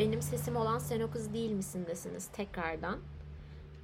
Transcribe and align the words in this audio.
benim 0.00 0.22
sesim 0.22 0.56
olan 0.56 0.78
sen 0.78 1.00
o 1.00 1.10
kız 1.10 1.34
değil 1.34 1.50
misindesiniz 1.50 2.26
tekrardan. 2.26 2.98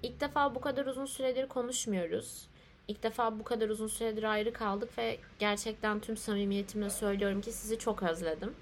İlk 0.02 0.20
defa 0.20 0.54
bu 0.54 0.60
kadar 0.60 0.86
uzun 0.86 1.06
süredir 1.06 1.48
konuşmuyoruz. 1.48 2.46
İlk 2.88 3.02
defa 3.02 3.38
bu 3.38 3.44
kadar 3.44 3.68
uzun 3.68 3.86
süredir 3.86 4.22
ayrı 4.22 4.52
kaldık 4.52 4.98
ve 4.98 5.18
gerçekten 5.38 6.00
tüm 6.00 6.16
samimiyetimle 6.16 6.90
söylüyorum 6.90 7.40
ki 7.40 7.52
sizi 7.52 7.78
çok 7.78 8.02
özledim. 8.02 8.54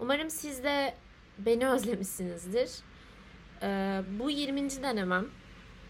Umarım 0.00 0.30
siz 0.30 0.64
de 0.64 0.94
beni 1.38 1.68
özlemişsinizdir. 1.68 2.70
Ee, 3.62 4.02
bu 4.18 4.30
20. 4.30 4.70
denemem. 4.82 5.26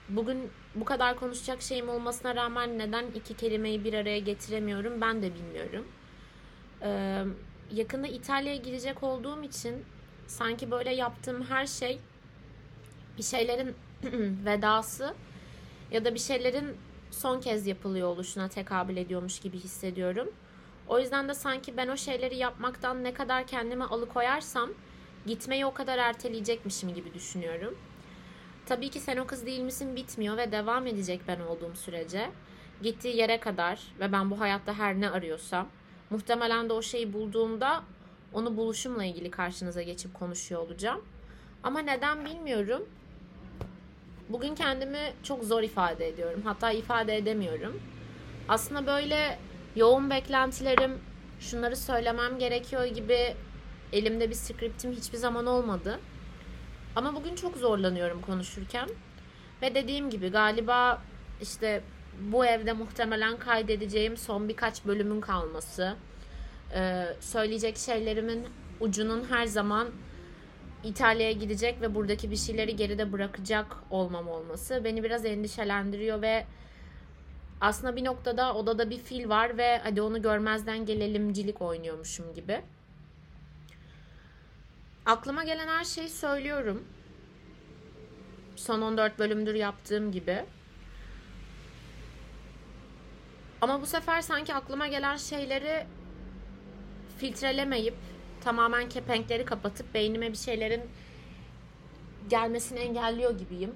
Bugün 0.08 0.50
bu 0.74 0.84
kadar 0.84 1.16
konuşacak 1.16 1.62
şeyim 1.62 1.88
olmasına 1.88 2.36
rağmen 2.36 2.78
neden 2.78 3.06
iki 3.14 3.34
kelimeyi 3.34 3.84
bir 3.84 3.94
araya 3.94 4.18
getiremiyorum 4.18 5.00
ben 5.00 5.22
de 5.22 5.34
bilmiyorum. 5.34 5.86
Ee, 6.82 7.24
yakında 7.72 8.06
İtalya'ya 8.06 8.56
gidecek 8.56 9.02
olduğum 9.02 9.42
için 9.42 9.84
sanki 10.26 10.70
böyle 10.70 10.94
yaptığım 10.94 11.44
her 11.44 11.66
şey 11.66 11.98
bir 13.18 13.22
şeylerin 13.22 13.74
vedası 14.44 15.14
ya 15.90 16.04
da 16.04 16.14
bir 16.14 16.18
şeylerin 16.18 16.76
son 17.10 17.40
kez 17.40 17.66
yapılıyor 17.66 18.08
oluşuna 18.08 18.48
tekabül 18.48 18.96
ediyormuş 18.96 19.40
gibi 19.40 19.58
hissediyorum. 19.58 20.32
O 20.88 20.98
yüzden 20.98 21.28
de 21.28 21.34
sanki 21.34 21.76
ben 21.76 21.88
o 21.88 21.96
şeyleri 21.96 22.36
yapmaktan 22.36 23.04
ne 23.04 23.14
kadar 23.14 23.46
kendimi 23.46 23.84
alıkoyarsam 23.84 24.70
gitmeyi 25.26 25.66
o 25.66 25.74
kadar 25.74 25.98
erteleyecekmişim 25.98 26.94
gibi 26.94 27.14
düşünüyorum. 27.14 27.78
Tabii 28.66 28.90
ki 28.90 29.00
sen 29.00 29.16
o 29.16 29.26
kız 29.26 29.46
değil 29.46 29.60
misin 29.60 29.96
bitmiyor 29.96 30.36
ve 30.36 30.52
devam 30.52 30.86
edecek 30.86 31.20
ben 31.28 31.40
olduğum 31.40 31.74
sürece. 31.74 32.30
Gittiği 32.82 33.16
yere 33.16 33.40
kadar 33.40 33.82
ve 34.00 34.12
ben 34.12 34.30
bu 34.30 34.40
hayatta 34.40 34.78
her 34.78 35.00
ne 35.00 35.10
arıyorsam 35.10 35.68
muhtemelen 36.10 36.68
de 36.68 36.72
o 36.72 36.82
şeyi 36.82 37.12
bulduğumda 37.12 37.82
onu 38.34 38.56
buluşumla 38.56 39.04
ilgili 39.04 39.30
karşınıza 39.30 39.82
geçip 39.82 40.14
konuşuyor 40.14 40.60
olacağım. 40.60 41.04
Ama 41.62 41.80
neden 41.80 42.24
bilmiyorum. 42.24 42.88
Bugün 44.28 44.54
kendimi 44.54 45.12
çok 45.22 45.44
zor 45.44 45.62
ifade 45.62 46.08
ediyorum. 46.08 46.42
Hatta 46.44 46.72
ifade 46.72 47.16
edemiyorum. 47.16 47.80
Aslında 48.48 48.86
böyle 48.86 49.38
yoğun 49.76 50.10
beklentilerim, 50.10 50.98
şunları 51.40 51.76
söylemem 51.76 52.38
gerekiyor 52.38 52.84
gibi 52.84 53.34
elimde 53.92 54.30
bir 54.30 54.34
skriptim 54.34 54.92
hiçbir 54.92 55.18
zaman 55.18 55.46
olmadı. 55.46 56.00
Ama 56.96 57.14
bugün 57.14 57.34
çok 57.34 57.56
zorlanıyorum 57.56 58.20
konuşurken. 58.20 58.88
Ve 59.62 59.74
dediğim 59.74 60.10
gibi 60.10 60.28
galiba 60.28 61.02
işte 61.42 61.82
bu 62.20 62.46
evde 62.46 62.72
muhtemelen 62.72 63.36
kaydedeceğim 63.36 64.16
son 64.16 64.48
birkaç 64.48 64.84
bölümün 64.86 65.20
kalması. 65.20 65.96
Ee, 66.74 67.06
söyleyecek 67.20 67.76
şeylerimin 67.76 68.46
ucunun 68.80 69.24
her 69.24 69.46
zaman 69.46 69.88
İtalya'ya 70.84 71.32
gidecek 71.32 71.80
ve 71.80 71.94
buradaki 71.94 72.30
bir 72.30 72.36
şeyleri 72.36 72.76
geride 72.76 73.12
bırakacak 73.12 73.76
olmam 73.90 74.28
olması 74.28 74.84
beni 74.84 75.04
biraz 75.04 75.24
endişelendiriyor 75.24 76.22
ve 76.22 76.46
aslında 77.60 77.96
bir 77.96 78.04
noktada 78.04 78.54
odada 78.54 78.90
bir 78.90 78.98
fil 78.98 79.28
var 79.28 79.58
ve 79.58 79.78
hadi 79.78 80.02
onu 80.02 80.22
görmezden 80.22 80.86
gelelimcilik 80.86 81.62
oynuyormuşum 81.62 82.34
gibi. 82.34 82.62
Aklıma 85.06 85.44
gelen 85.44 85.68
her 85.68 85.84
şeyi 85.84 86.08
söylüyorum. 86.08 86.84
Son 88.56 88.82
14 88.82 89.18
bölümdür 89.18 89.54
yaptığım 89.54 90.12
gibi. 90.12 90.44
Ama 93.60 93.82
bu 93.82 93.86
sefer 93.86 94.20
sanki 94.20 94.54
aklıma 94.54 94.86
gelen 94.86 95.16
şeyleri 95.16 95.86
filtrelemeyip 97.18 97.94
tamamen 98.40 98.88
kepenkleri 98.88 99.44
kapatıp 99.44 99.94
beynime 99.94 100.32
bir 100.32 100.36
şeylerin 100.36 100.82
gelmesini 102.28 102.78
engelliyor 102.78 103.38
gibiyim. 103.38 103.74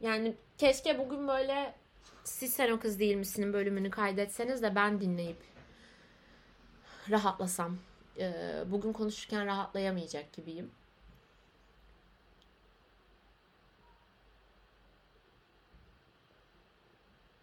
Yani 0.00 0.34
keşke 0.58 0.98
bugün 0.98 1.28
böyle 1.28 1.74
siz 2.24 2.52
sen 2.54 2.72
o 2.72 2.80
kız 2.80 2.98
değil 2.98 3.16
misinin 3.16 3.52
bölümünü 3.52 3.90
kaydetseniz 3.90 4.62
de 4.62 4.74
ben 4.74 5.00
dinleyip 5.00 5.42
rahatlasam. 7.10 7.78
Ee, 8.18 8.64
bugün 8.66 8.92
konuşurken 8.92 9.46
rahatlayamayacak 9.46 10.32
gibiyim. 10.32 10.70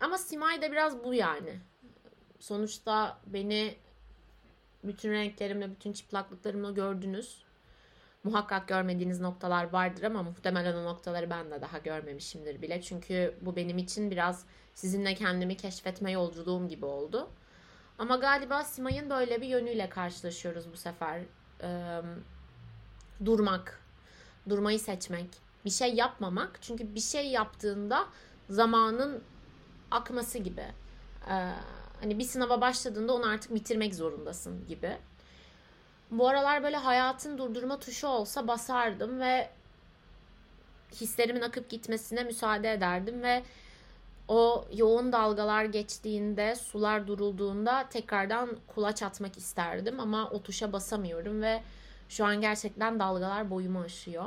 Ama 0.01 0.17
Simay 0.17 0.62
da 0.62 0.72
biraz 0.72 1.03
bu 1.03 1.13
yani. 1.13 1.59
Sonuçta 2.39 3.17
beni 3.25 3.75
bütün 4.84 5.12
renklerimle, 5.12 5.72
bütün 5.72 5.94
çıplaklıklarımla 5.94 6.72
gördünüz. 6.72 7.44
Muhakkak 8.23 8.67
görmediğiniz 8.67 9.22
noktalar 9.22 9.69
vardır 9.69 10.03
ama 10.03 10.23
muhtemelen 10.23 10.75
o 10.75 10.84
noktaları 10.84 11.29
ben 11.29 11.51
de 11.51 11.61
daha 11.61 11.78
görmemişimdir 11.78 12.61
bile. 12.61 12.81
Çünkü 12.81 13.35
bu 13.41 13.56
benim 13.56 13.78
için 13.78 14.11
biraz 14.11 14.45
sizinle 14.73 15.16
kendimi 15.16 15.57
keşfetme 15.57 16.11
yolculuğum 16.11 16.67
gibi 16.67 16.85
oldu. 16.85 17.29
Ama 17.97 18.16
galiba 18.16 18.63
Simay'ın 18.63 19.09
böyle 19.09 19.41
bir 19.41 19.47
yönüyle 19.47 19.90
karşılaşıyoruz 19.90 20.72
bu 20.72 20.78
sefer. 20.78 21.22
Ee, 21.63 22.01
durmak, 23.25 23.81
durmayı 24.50 24.79
seçmek, 24.79 25.29
bir 25.66 25.69
şey 25.69 25.94
yapmamak. 25.94 26.59
Çünkü 26.61 26.95
bir 26.95 27.00
şey 27.00 27.28
yaptığında 27.28 28.07
zamanın 28.50 29.23
akması 29.91 30.38
gibi. 30.38 30.66
Ee, 31.29 31.52
hani 32.02 32.19
bir 32.19 32.24
sınava 32.24 32.62
başladığında 32.62 33.13
onu 33.13 33.29
artık 33.29 33.56
bitirmek 33.56 33.96
zorundasın 33.96 34.68
gibi. 34.68 34.97
Bu 36.12 36.28
aralar 36.29 36.63
böyle 36.63 36.78
hayatın 36.78 37.38
durdurma 37.38 37.79
tuşu 37.79 38.07
olsa 38.07 38.47
basardım 38.47 39.19
ve 39.19 39.50
hislerimin 41.02 41.41
akıp 41.41 41.69
gitmesine 41.69 42.24
müsaade 42.24 42.72
ederdim 42.72 43.22
ve 43.22 43.44
o 44.28 44.66
yoğun 44.74 45.12
dalgalar 45.12 45.66
geçtiğinde, 45.66 46.56
sular 46.56 47.08
durulduğunda 47.08 47.90
tekrardan 47.90 48.58
kulaç 48.68 49.03
atmak 49.03 49.38
isterdim 49.38 50.00
ama 50.00 50.29
o 50.29 50.44
tuşa 50.44 50.73
basamıyorum 50.73 51.41
ve 51.41 51.63
şu 52.09 52.25
an 52.25 52.41
gerçekten 52.41 53.00
dalgalar 53.00 53.50
boyumu 53.50 53.79
aşıyor. 53.81 54.25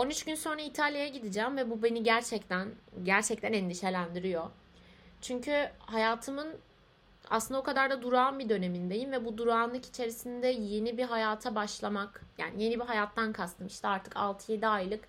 13 0.00 0.24
gün 0.24 0.34
sonra 0.34 0.60
İtalya'ya 0.60 1.08
gideceğim 1.08 1.56
ve 1.56 1.70
bu 1.70 1.82
beni 1.82 2.02
gerçekten 2.02 2.68
gerçekten 3.02 3.52
endişelendiriyor. 3.52 4.50
Çünkü 5.20 5.70
hayatımın 5.78 6.48
aslında 7.30 7.60
o 7.60 7.62
kadar 7.62 7.90
da 7.90 8.02
durağan 8.02 8.38
bir 8.38 8.48
dönemindeyim 8.48 9.12
ve 9.12 9.24
bu 9.24 9.38
durağanlık 9.38 9.86
içerisinde 9.86 10.46
yeni 10.46 10.98
bir 10.98 11.04
hayata 11.04 11.54
başlamak, 11.54 12.24
yani 12.38 12.62
yeni 12.62 12.80
bir 12.80 12.84
hayattan 12.84 13.32
kastım 13.32 13.66
işte 13.66 13.88
artık 13.88 14.14
6-7 14.14 14.66
aylık 14.66 15.04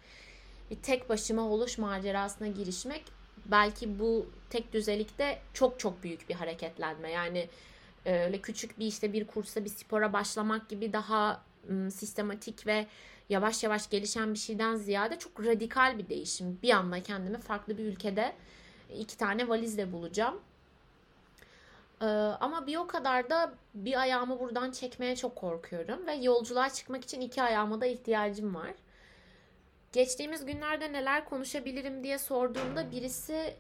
bir 0.72 0.76
tek 0.76 1.10
başıma 1.10 1.42
oluş 1.42 1.78
macerasına 1.78 2.48
girişmek 2.48 3.04
belki 3.46 4.00
bu 4.00 4.26
tek 4.50 4.74
düzelikte 4.74 5.42
çok 5.54 5.80
çok 5.80 6.04
büyük 6.04 6.30
bir 6.30 6.36
hareketlenme. 6.36 7.12
Yani 7.12 7.50
öyle 8.06 8.42
küçük 8.42 8.80
bir 8.80 8.86
işte 8.86 9.14
bir 9.14 9.28
kursa 9.28 9.66
bir 9.66 9.70
spora 9.70 10.14
başlamak 10.14 10.70
gibi 10.70 10.94
daha 10.94 11.42
sistematik 11.92 12.68
ve 12.68 12.88
yavaş 13.30 13.64
yavaş 13.64 13.90
gelişen 13.90 14.34
bir 14.34 14.40
şeyden 14.40 14.76
ziyade 14.76 15.20
çok 15.20 15.46
radikal 15.46 15.98
bir 15.98 16.10
değişim. 16.10 16.60
Bir 16.64 16.70
anda 16.70 17.04
kendimi 17.04 17.38
farklı 17.38 17.78
bir 17.78 17.86
ülkede 17.86 18.34
iki 18.98 19.18
tane 19.18 19.50
valizle 19.50 19.92
bulacağım. 19.92 20.40
Ama 22.40 22.68
bir 22.68 22.78
o 22.78 22.88
kadar 22.88 23.30
da 23.30 23.54
bir 23.74 24.02
ayağımı 24.02 24.40
buradan 24.40 24.72
çekmeye 24.72 25.16
çok 25.16 25.36
korkuyorum 25.36 26.08
ve 26.08 26.14
yolculuğa 26.14 26.70
çıkmak 26.70 27.04
için 27.04 27.22
iki 27.22 27.42
ayağıma 27.42 27.82
da 27.82 27.86
ihtiyacım 27.86 28.56
var. 28.56 28.72
Geçtiğimiz 29.92 30.46
günlerde 30.46 30.94
neler 30.94 31.26
konuşabilirim 31.26 32.04
diye 32.04 32.18
sorduğumda 32.18 32.92
birisi 32.92 33.56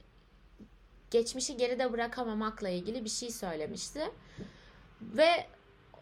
geçmişi 1.11 1.57
geride 1.57 1.93
bırakamamakla 1.93 2.69
ilgili 2.69 3.03
bir 3.03 3.09
şey 3.09 3.31
söylemişti. 3.31 4.11
Ve 5.01 5.47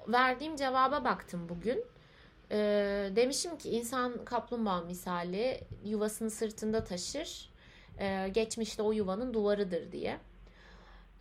verdiğim 0.08 0.56
cevaba 0.56 1.04
baktım 1.04 1.50
bugün. 1.50 1.86
Ee, 2.52 3.12
demişim 3.16 3.58
ki 3.58 3.70
insan 3.70 4.26
kaplumbağa 4.26 4.82
misali 4.82 5.62
yuvasını 5.84 6.32
sırtında 6.32 6.84
taşır. 6.84 7.50
Ee, 8.00 8.30
geçmişte 8.34 8.82
o 8.82 8.92
yuvanın 8.92 9.34
duvarıdır 9.34 9.92
diye. 9.92 10.20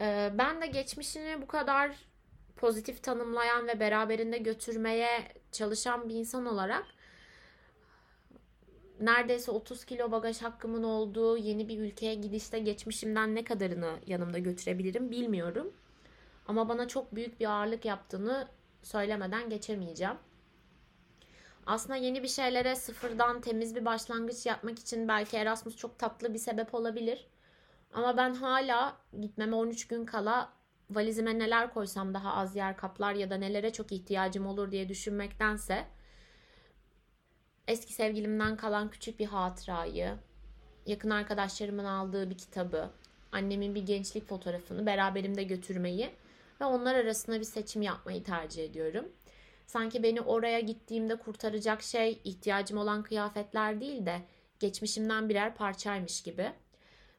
Ee, 0.01 0.31
ben 0.39 0.61
de 0.63 0.67
geçmişini 0.67 1.43
bu 1.43 1.47
kadar 1.47 1.97
pozitif 2.57 3.03
tanımlayan 3.03 3.69
ve 3.69 3.81
beraberinde 3.81 4.39
götürmeye 4.39 5.33
çalışan 5.53 6.09
bir 6.09 6.15
insan 6.15 6.47
olarak 6.47 6.85
neredeyse 9.01 9.51
30 9.51 9.85
kilo 9.85 10.11
bagaj 10.11 10.43
hakkımın 10.43 10.83
olduğu 10.83 11.37
yeni 11.37 11.69
bir 11.69 11.79
ülkeye 11.79 12.15
gidişte 12.15 12.59
geçmişimden 12.59 13.35
ne 13.35 13.45
kadarını 13.45 13.99
yanımda 14.07 14.39
götürebilirim 14.39 15.11
bilmiyorum. 15.11 15.73
Ama 16.47 16.69
bana 16.69 16.89
çok 16.89 17.15
büyük 17.15 17.41
bir 17.41 17.47
ağırlık 17.47 17.85
yaptığını 17.85 18.49
söylemeden 18.83 19.51
geçemeyeceğim. 19.51 20.17
Aslında 21.67 21.97
yeni 21.97 22.23
bir 22.23 22.29
şeylere 22.29 22.77
sıfırdan 22.77 23.41
temiz 23.41 23.77
bir 23.77 23.85
başlangıç 23.85 24.47
yapmak 24.47 24.79
için 24.79 25.09
belki 25.09 25.37
Erasmus 25.37 25.77
çok 25.77 25.99
tatlı 25.99 26.35
bir 26.35 26.39
sebep 26.39 26.75
olabilir. 26.75 27.27
Ama 27.95 28.17
ben 28.17 28.35
hala 28.35 28.97
gitmeme 29.21 29.57
13 29.57 29.87
gün 29.87 30.05
kala 30.05 30.53
valizime 30.91 31.39
neler 31.39 31.75
koysam 31.75 32.15
daha 32.15 32.35
az 32.35 32.57
yer 32.57 32.77
kaplar 32.77 33.15
ya 33.15 33.31
da 33.31 33.37
nelere 33.37 33.73
çok 33.73 33.93
ihtiyacım 33.93 34.47
olur 34.47 34.71
diye 34.71 34.89
düşünmektense 34.89 35.87
eski 37.67 37.93
sevgilimden 37.93 38.57
kalan 38.57 38.91
küçük 38.91 39.19
bir 39.19 39.27
hatırayı, 39.27 40.15
yakın 40.87 41.11
arkadaşlarımın 41.11 41.85
aldığı 41.85 42.31
bir 42.31 42.39
kitabı, 42.39 42.91
annemin 43.33 43.75
bir 43.75 43.87
gençlik 43.87 44.29
fotoğrafını 44.29 44.87
beraberimde 44.87 45.43
götürmeyi 45.43 46.11
ve 46.60 46.64
onlar 46.64 46.94
arasında 46.94 47.38
bir 47.38 47.44
seçim 47.44 47.82
yapmayı 47.82 48.25
tercih 48.25 48.64
ediyorum. 48.64 49.12
Sanki 49.66 50.02
beni 50.02 50.20
oraya 50.20 50.60
gittiğimde 50.60 51.16
kurtaracak 51.16 51.82
şey 51.82 52.20
ihtiyacım 52.25 52.78
olan 52.78 53.02
kıyafetler 53.02 53.81
değil 53.81 54.06
de 54.06 54.22
geçmişimden 54.60 55.28
birer 55.28 55.55
parçaymış 55.55 56.22
gibi. 56.22 56.52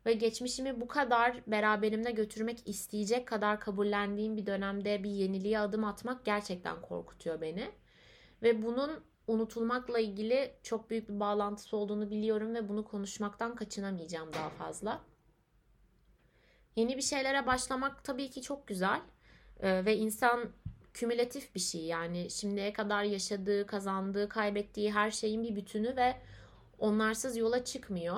Ve 0.05 0.13
geçmişimi 0.13 0.81
bu 0.81 0.87
kadar 0.87 1.41
beraberimde 1.47 2.11
götürmek 2.11 2.67
isteyecek 2.67 3.27
kadar 3.27 3.59
kabullendiğim 3.59 4.37
bir 4.37 4.45
dönemde 4.45 5.03
bir 5.03 5.09
yeniliğe 5.09 5.59
adım 5.59 5.83
atmak 5.83 6.25
gerçekten 6.25 6.81
korkutuyor 6.81 7.41
beni. 7.41 7.71
Ve 8.41 8.63
bunun 8.63 9.03
unutulmakla 9.27 9.99
ilgili 9.99 10.53
çok 10.63 10.89
büyük 10.89 11.09
bir 11.09 11.19
bağlantısı 11.19 11.77
olduğunu 11.77 12.11
biliyorum 12.11 12.55
ve 12.55 12.69
bunu 12.69 12.85
konuşmaktan 12.85 13.55
kaçınamayacağım 13.55 14.33
daha 14.33 14.49
fazla. 14.49 15.01
Yeni 16.75 16.97
bir 16.97 17.01
şeylere 17.01 17.47
başlamak 17.47 18.03
tabii 18.03 18.29
ki 18.29 18.41
çok 18.41 18.67
güzel 18.67 19.01
ee, 19.59 19.85
ve 19.85 19.97
insan 19.97 20.49
kümülatif 20.93 21.55
bir 21.55 21.59
şey 21.59 21.81
yani 21.81 22.29
şimdiye 22.29 22.73
kadar 22.73 23.03
yaşadığı, 23.03 23.67
kazandığı, 23.67 24.29
kaybettiği 24.29 24.91
her 24.91 25.11
şeyin 25.11 25.43
bir 25.43 25.55
bütünü 25.55 25.95
ve 25.95 26.15
onlarsız 26.79 27.37
yola 27.37 27.63
çıkmıyor. 27.65 28.17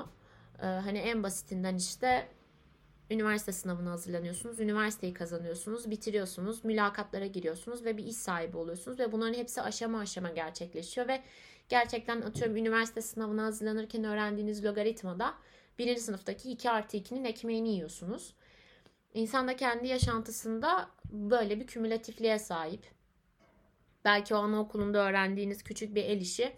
Ee, 0.62 0.66
hani 0.66 0.98
en 0.98 1.24
basitinden 1.24 1.76
işte 1.76 2.28
üniversite 3.12 3.52
sınavına 3.52 3.92
hazırlanıyorsunuz, 3.92 4.60
üniversiteyi 4.60 5.14
kazanıyorsunuz, 5.14 5.92
bitiriyorsunuz, 5.92 6.66
mülakatlara 6.66 7.26
giriyorsunuz 7.26 7.86
ve 7.86 7.98
bir 7.98 8.06
iş 8.06 8.18
sahibi 8.18 8.58
oluyorsunuz 8.58 9.00
ve 9.00 9.12
bunların 9.12 9.34
hepsi 9.34 9.62
aşama 9.62 10.00
aşama 10.00 10.30
gerçekleşiyor 10.30 11.08
ve 11.08 11.24
gerçekten 11.70 12.22
atıyorum 12.22 12.58
üniversite 12.58 13.02
sınavına 13.02 13.44
hazırlanırken 13.44 14.04
öğrendiğiniz 14.04 14.66
logaritmada 14.66 15.34
birinci 15.80 16.02
sınıftaki 16.02 16.52
2 16.52 16.70
artı 16.70 16.98
2'nin 16.98 17.24
ekmeğini 17.24 17.70
yiyorsunuz. 17.70 18.34
İnsan 19.13 19.48
da 19.48 19.56
kendi 19.56 19.88
yaşantısında 19.88 20.90
böyle 21.12 21.60
bir 21.60 21.68
kümülatifliğe 21.68 22.40
sahip. 22.40 22.92
Belki 24.06 24.36
o 24.36 24.38
anaokulunda 24.38 24.98
öğrendiğiniz 24.98 25.63
küçük 25.63 25.96
bir 25.96 26.04
el 26.04 26.22
işi 26.22 26.56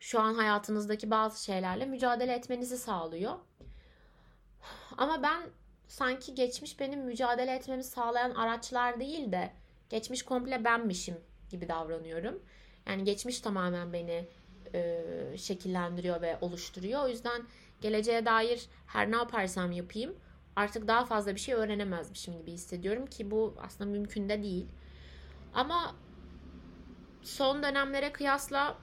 şu 0.00 0.20
an 0.20 0.34
hayatınızdaki 0.34 1.10
bazı 1.10 1.44
şeylerle 1.44 1.86
mücadele 1.86 2.32
etmenizi 2.32 2.78
sağlıyor. 2.78 3.34
Ama 4.96 5.22
ben 5.22 5.42
sanki 5.88 6.34
geçmiş 6.34 6.80
benim 6.80 7.00
mücadele 7.00 7.54
etmemi 7.54 7.84
sağlayan 7.84 8.30
araçlar 8.30 9.00
değil 9.00 9.32
de 9.32 9.52
geçmiş 9.88 10.22
komple 10.22 10.64
benmişim 10.64 11.16
gibi 11.50 11.68
davranıyorum. 11.68 12.42
Yani 12.86 13.04
geçmiş 13.04 13.40
tamamen 13.40 13.92
beni 13.92 14.28
e, 14.74 15.04
şekillendiriyor 15.36 16.22
ve 16.22 16.38
oluşturuyor. 16.40 17.04
O 17.04 17.08
yüzden 17.08 17.42
geleceğe 17.80 18.26
dair 18.26 18.68
her 18.86 19.10
ne 19.10 19.16
yaparsam 19.16 19.72
yapayım 19.72 20.16
artık 20.60 20.88
daha 20.88 21.04
fazla 21.04 21.34
bir 21.34 21.40
şey 21.40 21.54
öğrenemezmişim 21.54 22.38
gibi 22.38 22.52
hissediyorum 22.52 23.06
ki 23.06 23.30
bu 23.30 23.54
aslında 23.62 23.90
mümkün 23.90 24.28
de 24.28 24.42
değil. 24.42 24.66
Ama 25.54 25.94
son 27.22 27.62
dönemlere 27.62 28.12
kıyasla 28.12 28.78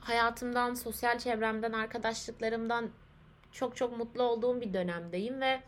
hayatımdan, 0.00 0.74
sosyal 0.74 1.18
çevremden, 1.18 1.72
arkadaşlıklarımdan 1.72 2.90
çok 3.52 3.76
çok 3.76 3.98
mutlu 3.98 4.22
olduğum 4.22 4.60
bir 4.60 4.74
dönemdeyim 4.74 5.40
ve 5.40 5.60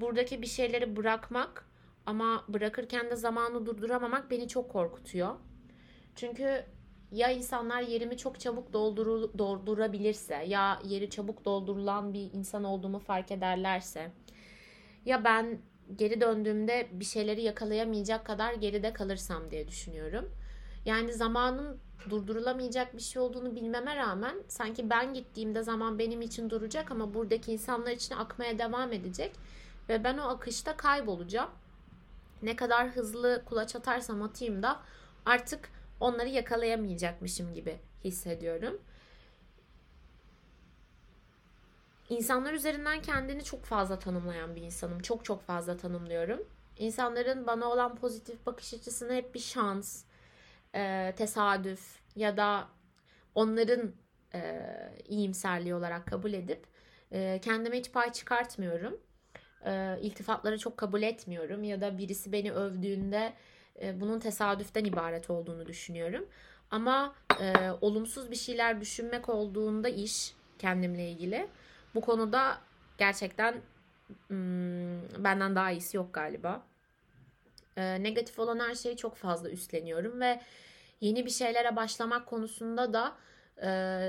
buradaki 0.00 0.42
bir 0.42 0.46
şeyleri 0.46 0.96
bırakmak 0.96 1.66
ama 2.06 2.44
bırakırken 2.48 3.10
de 3.10 3.16
zamanı 3.16 3.66
durduramamak 3.66 4.30
beni 4.30 4.48
çok 4.48 4.72
korkutuyor. 4.72 5.34
Çünkü 6.16 6.64
ya 7.12 7.30
insanlar 7.30 7.82
yerimi 7.82 8.16
çok 8.16 8.40
çabuk 8.40 8.72
doldurabilirse 8.72 10.34
ya 10.34 10.80
yeri 10.84 11.10
çabuk 11.10 11.44
doldurulan 11.44 12.14
bir 12.14 12.32
insan 12.32 12.64
olduğumu 12.64 12.98
fark 12.98 13.30
ederlerse 13.30 14.10
ya 15.06 15.24
ben 15.24 15.58
geri 15.96 16.20
döndüğümde 16.20 16.88
bir 16.92 17.04
şeyleri 17.04 17.42
yakalayamayacak 17.42 18.26
kadar 18.26 18.54
geride 18.54 18.92
kalırsam 18.92 19.50
diye 19.50 19.68
düşünüyorum. 19.68 20.30
Yani 20.84 21.12
zamanın 21.12 21.78
durdurulamayacak 22.10 22.96
bir 22.96 23.02
şey 23.02 23.22
olduğunu 23.22 23.56
bilmeme 23.56 23.96
rağmen 23.96 24.36
sanki 24.48 24.90
ben 24.90 25.14
gittiğimde 25.14 25.62
zaman 25.62 25.98
benim 25.98 26.22
için 26.22 26.50
duracak 26.50 26.90
ama 26.90 27.14
buradaki 27.14 27.52
insanlar 27.52 27.92
için 27.92 28.14
akmaya 28.14 28.58
devam 28.58 28.92
edecek 28.92 29.32
ve 29.88 30.04
ben 30.04 30.18
o 30.18 30.22
akışta 30.22 30.76
kaybolacağım. 30.76 31.50
Ne 32.42 32.56
kadar 32.56 32.88
hızlı 32.88 33.42
kulaç 33.46 33.76
atarsam 33.76 34.22
atayım 34.22 34.62
da 34.62 34.80
artık 35.26 35.68
onları 36.00 36.28
yakalayamayacakmışım 36.28 37.54
gibi 37.54 37.76
hissediyorum. 38.04 38.80
İnsanlar 42.08 42.52
üzerinden 42.52 43.02
kendini 43.02 43.44
çok 43.44 43.64
fazla 43.64 43.98
tanımlayan 43.98 44.56
bir 44.56 44.62
insanım. 44.62 45.00
Çok 45.02 45.24
çok 45.24 45.42
fazla 45.42 45.76
tanımlıyorum. 45.76 46.42
İnsanların 46.78 47.46
bana 47.46 47.70
olan 47.70 47.96
pozitif 47.96 48.46
bakış 48.46 48.74
açısını 48.74 49.12
hep 49.12 49.34
bir 49.34 49.40
şans, 49.40 50.04
e, 50.74 51.14
tesadüf 51.16 51.98
ya 52.16 52.36
da 52.36 52.68
onların 53.34 53.92
e, 54.34 54.62
iyimserliği 55.08 55.74
olarak 55.74 56.06
kabul 56.06 56.32
edip 56.32 56.66
e, 57.12 57.40
kendime 57.42 57.78
hiç 57.78 57.92
pay 57.92 58.12
çıkartmıyorum. 58.12 59.00
E, 59.66 59.98
iltifatları 60.00 60.58
çok 60.58 60.76
kabul 60.76 61.02
etmiyorum 61.02 61.64
ya 61.64 61.80
da 61.80 61.98
birisi 61.98 62.32
beni 62.32 62.52
övdüğünde 62.52 63.32
e, 63.82 64.00
bunun 64.00 64.20
tesadüften 64.20 64.84
ibaret 64.84 65.30
olduğunu 65.30 65.66
düşünüyorum. 65.66 66.26
Ama 66.70 67.14
olumsuz 67.80 68.30
bir 68.30 68.36
şeyler 68.36 68.80
düşünmek 68.80 69.28
olduğunda 69.28 69.88
iş 69.88 70.34
kendimle 70.58 71.10
ilgili 71.10 71.48
bu 71.94 72.00
konuda 72.00 72.58
gerçekten 72.98 73.54
hmm, 74.28 75.24
benden 75.24 75.56
daha 75.56 75.70
iyisi 75.70 75.96
yok 75.96 76.14
galiba. 76.14 76.62
E, 77.76 78.02
negatif 78.02 78.38
olan 78.38 78.58
her 78.58 78.74
şeyi 78.74 78.96
çok 78.96 79.16
fazla 79.16 79.50
üstleniyorum 79.50 80.20
ve 80.20 80.40
yeni 81.00 81.26
bir 81.26 81.30
şeylere 81.30 81.76
başlamak 81.76 82.26
konusunda 82.26 82.92
da 82.92 83.16
e, 83.62 83.68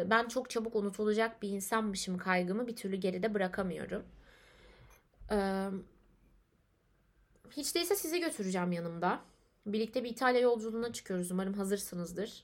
ben 0.09 0.27
çok 0.27 0.49
çabuk 0.49 0.75
unutulacak 0.75 1.41
bir 1.41 1.49
insanmışım 1.49 2.17
kaygımı 2.17 2.67
bir 2.67 2.75
türlü 2.75 2.95
geride 2.95 3.33
bırakamıyorum. 3.33 4.05
E, 5.31 5.67
hiç 7.51 7.75
değilse 7.75 7.95
sizi 7.95 8.19
götüreceğim 8.19 8.71
yanımda. 8.71 9.19
Birlikte 9.65 10.03
bir 10.03 10.09
İtalya 10.09 10.41
yolculuğuna 10.41 10.93
çıkıyoruz. 10.93 11.31
Umarım 11.31 11.53
hazırsınızdır. 11.53 12.43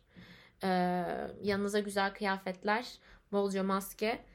E, 0.63 0.67
yanınıza 1.43 1.79
güzel 1.79 2.13
kıyafetler, 2.13 2.87
bolca 3.31 3.63
maske 3.63 4.25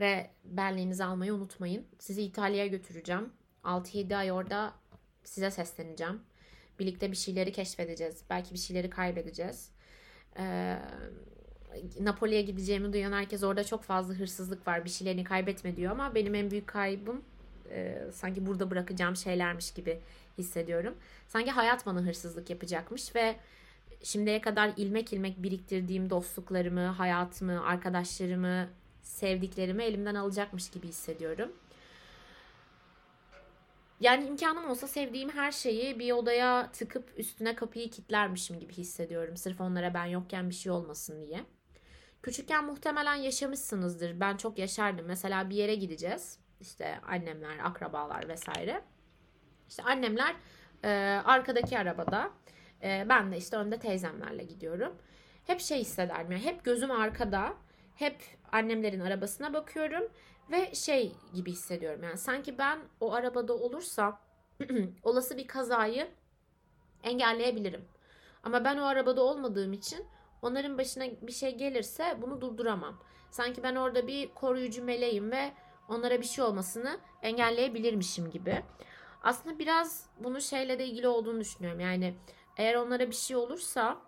ve 0.00 0.30
belleğinizi 0.44 1.04
almayı 1.04 1.34
unutmayın. 1.34 1.86
Sizi 1.98 2.22
İtalya'ya 2.22 2.66
götüreceğim. 2.66 3.32
6-7 3.64 4.16
ay 4.16 4.32
orada 4.32 4.72
size 5.24 5.50
sesleneceğim. 5.50 6.20
Birlikte 6.78 7.10
bir 7.10 7.16
şeyleri 7.16 7.52
keşfedeceğiz. 7.52 8.22
Belki 8.30 8.54
bir 8.54 8.58
şeyleri 8.58 8.90
kaybedeceğiz. 8.90 9.70
Ee, 10.38 10.78
Napoli'ye 12.00 12.42
gideceğimi 12.42 12.92
duyan 12.92 13.12
herkes 13.12 13.42
orada 13.42 13.64
çok 13.64 13.82
fazla 13.82 14.14
hırsızlık 14.14 14.66
var. 14.66 14.84
Bir 14.84 14.90
şeylerini 14.90 15.24
kaybetme 15.24 15.76
diyor 15.76 15.92
ama 15.92 16.14
benim 16.14 16.34
en 16.34 16.50
büyük 16.50 16.66
kaybım 16.66 17.24
e, 17.70 17.98
sanki 18.12 18.46
burada 18.46 18.70
bırakacağım 18.70 19.16
şeylermiş 19.16 19.70
gibi 19.70 20.00
hissediyorum. 20.38 20.94
Sanki 21.28 21.50
hayat 21.50 21.86
bana 21.86 22.00
hırsızlık 22.00 22.50
yapacakmış 22.50 23.14
ve 23.14 23.36
şimdiye 24.02 24.40
kadar 24.40 24.72
ilmek 24.76 25.12
ilmek 25.12 25.42
biriktirdiğim 25.42 26.10
dostluklarımı, 26.10 26.86
hayatımı, 26.86 27.66
arkadaşlarımı, 27.66 28.68
sevdiklerimi 29.06 29.82
elimden 29.82 30.14
alacakmış 30.14 30.70
gibi 30.70 30.88
hissediyorum. 30.88 31.52
Yani 34.00 34.26
imkanım 34.26 34.70
olsa 34.70 34.86
sevdiğim 34.86 35.30
her 35.30 35.52
şeyi 35.52 35.98
bir 35.98 36.12
odaya 36.12 36.70
tıkıp 36.72 37.12
üstüne 37.16 37.54
kapıyı 37.54 37.90
kilitlermişim 37.90 38.60
gibi 38.60 38.72
hissediyorum. 38.72 39.36
Sırf 39.36 39.60
onlara 39.60 39.94
ben 39.94 40.04
yokken 40.04 40.50
bir 40.50 40.54
şey 40.54 40.72
olmasın 40.72 41.26
diye. 41.26 41.44
Küçükken 42.22 42.64
muhtemelen 42.64 43.14
yaşamışsınızdır. 43.14 44.20
Ben 44.20 44.36
çok 44.36 44.58
yaşardım. 44.58 45.06
Mesela 45.06 45.50
bir 45.50 45.56
yere 45.56 45.74
gideceğiz. 45.74 46.38
İşte 46.60 47.00
annemler, 47.00 47.58
akrabalar 47.64 48.28
vesaire. 48.28 48.82
İşte 49.68 49.82
annemler 49.82 50.36
e, 50.84 50.88
arkadaki 51.24 51.78
arabada. 51.78 52.30
E, 52.82 53.06
ben 53.08 53.32
de 53.32 53.36
işte 53.36 53.56
önde 53.56 53.78
teyzemlerle 53.78 54.44
gidiyorum. 54.44 54.94
Hep 55.46 55.60
şey 55.60 55.78
hissederim. 55.80 56.32
Yani 56.32 56.44
hep 56.44 56.64
gözüm 56.64 56.90
arkada. 56.90 57.54
Hep 57.96 58.22
annemlerin 58.52 59.00
arabasına 59.00 59.52
bakıyorum 59.54 60.04
ve 60.50 60.74
şey 60.74 61.12
gibi 61.34 61.52
hissediyorum. 61.52 62.02
Yani 62.02 62.18
sanki 62.18 62.58
ben 62.58 62.78
o 63.00 63.12
arabada 63.12 63.54
olursam 63.54 64.20
olası 65.02 65.36
bir 65.36 65.46
kazayı 65.46 66.08
engelleyebilirim. 67.02 67.84
Ama 68.42 68.64
ben 68.64 68.78
o 68.78 68.84
arabada 68.84 69.22
olmadığım 69.22 69.72
için 69.72 70.06
onların 70.42 70.78
başına 70.78 71.04
bir 71.22 71.32
şey 71.32 71.56
gelirse 71.56 72.18
bunu 72.22 72.40
durduramam. 72.40 73.02
Sanki 73.30 73.62
ben 73.62 73.74
orada 73.74 74.06
bir 74.06 74.34
koruyucu 74.34 74.84
meleğim 74.84 75.30
ve 75.30 75.52
onlara 75.88 76.20
bir 76.20 76.26
şey 76.26 76.44
olmasını 76.44 77.00
engelleyebilirmişim 77.22 78.30
gibi. 78.30 78.62
Aslında 79.22 79.58
biraz 79.58 80.06
bunun 80.18 80.38
şeyle 80.38 80.78
de 80.78 80.86
ilgili 80.86 81.08
olduğunu 81.08 81.40
düşünüyorum. 81.40 81.80
Yani 81.80 82.14
eğer 82.56 82.74
onlara 82.74 83.10
bir 83.10 83.14
şey 83.14 83.36
olursa 83.36 83.98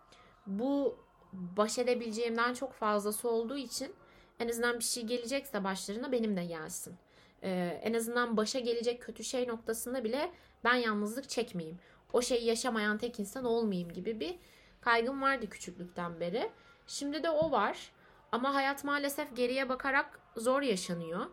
bu 0.47 0.99
baş 1.33 1.79
edebileceğimden 1.79 2.55
çok 2.55 2.73
fazlası 2.73 3.29
olduğu 3.29 3.57
için 3.57 3.95
en 4.41 4.49
azından 4.49 4.79
bir 4.79 4.85
şey 4.85 5.03
gelecekse 5.03 5.65
başlarına 5.65 6.13
benim 6.13 6.37
de 6.37 6.45
gelsin. 6.45 6.97
Ee, 7.43 7.81
en 7.83 7.95
azından 7.95 8.37
başa 8.37 8.59
gelecek 8.59 9.03
kötü 9.03 9.25
şey 9.25 9.49
noktasında 9.49 10.05
bile 10.05 10.31
ben 10.65 10.75
yalnızlık 10.75 11.29
çekmeyeyim. 11.29 11.79
O 12.13 12.23
şeyi 12.23 12.45
yaşamayan 12.45 12.99
tek 12.99 13.21
insan 13.21 13.45
olmayayım 13.45 13.93
gibi 13.93 14.21
bir 14.21 14.39
kaygım 14.81 15.23
vardı 15.23 15.51
küçüklükten 15.51 16.21
beri. 16.21 16.51
Şimdi 16.87 17.23
de 17.23 17.31
o 17.31 17.51
var. 17.51 17.93
Ama 18.33 18.55
hayat 18.55 18.85
maalesef 18.85 19.37
geriye 19.37 19.69
bakarak 19.69 20.21
zor 20.37 20.63
yaşanıyor. 20.63 21.27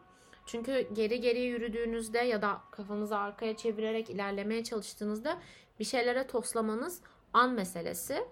Çünkü 0.45 0.87
geri 0.93 1.21
geriye 1.21 1.45
yürüdüğünüzde 1.45 2.19
ya 2.19 2.41
da 2.41 2.61
kafanızı 2.71 3.17
arkaya 3.17 3.57
çevirerek 3.57 4.09
ilerlemeye 4.09 4.63
çalıştığınızda 4.63 5.37
bir 5.79 5.85
şeylere 5.85 6.27
toslamanız 6.27 7.01
an 7.33 7.51
meselesi. 7.51 8.27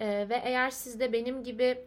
Ee, 0.00 0.26
ve 0.28 0.40
eğer 0.44 0.70
siz 0.70 1.00
de 1.00 1.12
benim 1.12 1.44
gibi 1.44 1.84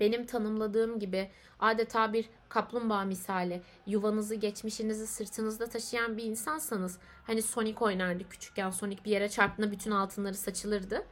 benim 0.00 0.26
tanımladığım 0.26 0.98
gibi 0.98 1.30
adeta 1.60 2.12
bir 2.12 2.28
kaplumbağa 2.48 3.04
misali 3.04 3.62
yuvanızı 3.86 4.34
geçmişinizi 4.34 5.06
sırtınızda 5.06 5.68
taşıyan 5.68 6.16
bir 6.16 6.24
insansanız 6.24 6.98
hani 7.26 7.42
Sonic 7.42 7.84
oynardı 7.84 8.28
küçükken 8.28 8.70
Sonic 8.70 9.04
bir 9.04 9.10
yere 9.10 9.28
çarptığında 9.28 9.70
bütün 9.70 9.90
altınları 9.90 10.34
saçılırdı. 10.34 11.06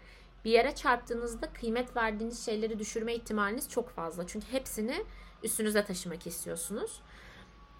Bir 0.44 0.50
yere 0.50 0.74
çarptığınızda 0.74 1.52
kıymet 1.52 1.96
verdiğiniz 1.96 2.46
şeyleri 2.46 2.78
düşürme 2.78 3.14
ihtimaliniz 3.14 3.70
çok 3.70 3.90
fazla. 3.90 4.26
Çünkü 4.26 4.46
hepsini 4.52 5.04
üstünüze 5.42 5.84
taşımak 5.84 6.26
istiyorsunuz. 6.26 7.00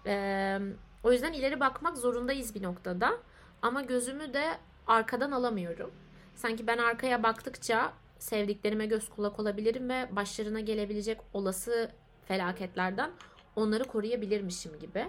Ee, 0.05 0.59
o 1.03 1.11
yüzden 1.11 1.33
ileri 1.33 1.59
bakmak 1.59 1.97
zorundayız 1.97 2.55
bir 2.55 2.63
noktada. 2.63 3.17
Ama 3.61 3.81
gözümü 3.81 4.33
de 4.33 4.57
arkadan 4.87 5.31
alamıyorum. 5.31 5.91
Sanki 6.35 6.67
ben 6.67 6.77
arkaya 6.77 7.23
baktıkça 7.23 7.93
sevdiklerime 8.19 8.85
göz 8.85 9.09
kulak 9.09 9.39
olabilirim 9.39 9.89
ve 9.89 10.15
başlarına 10.15 10.59
gelebilecek 10.59 11.21
olası 11.33 11.91
felaketlerden 12.25 13.11
onları 13.55 13.83
koruyabilirmişim 13.83 14.79
gibi. 14.79 15.07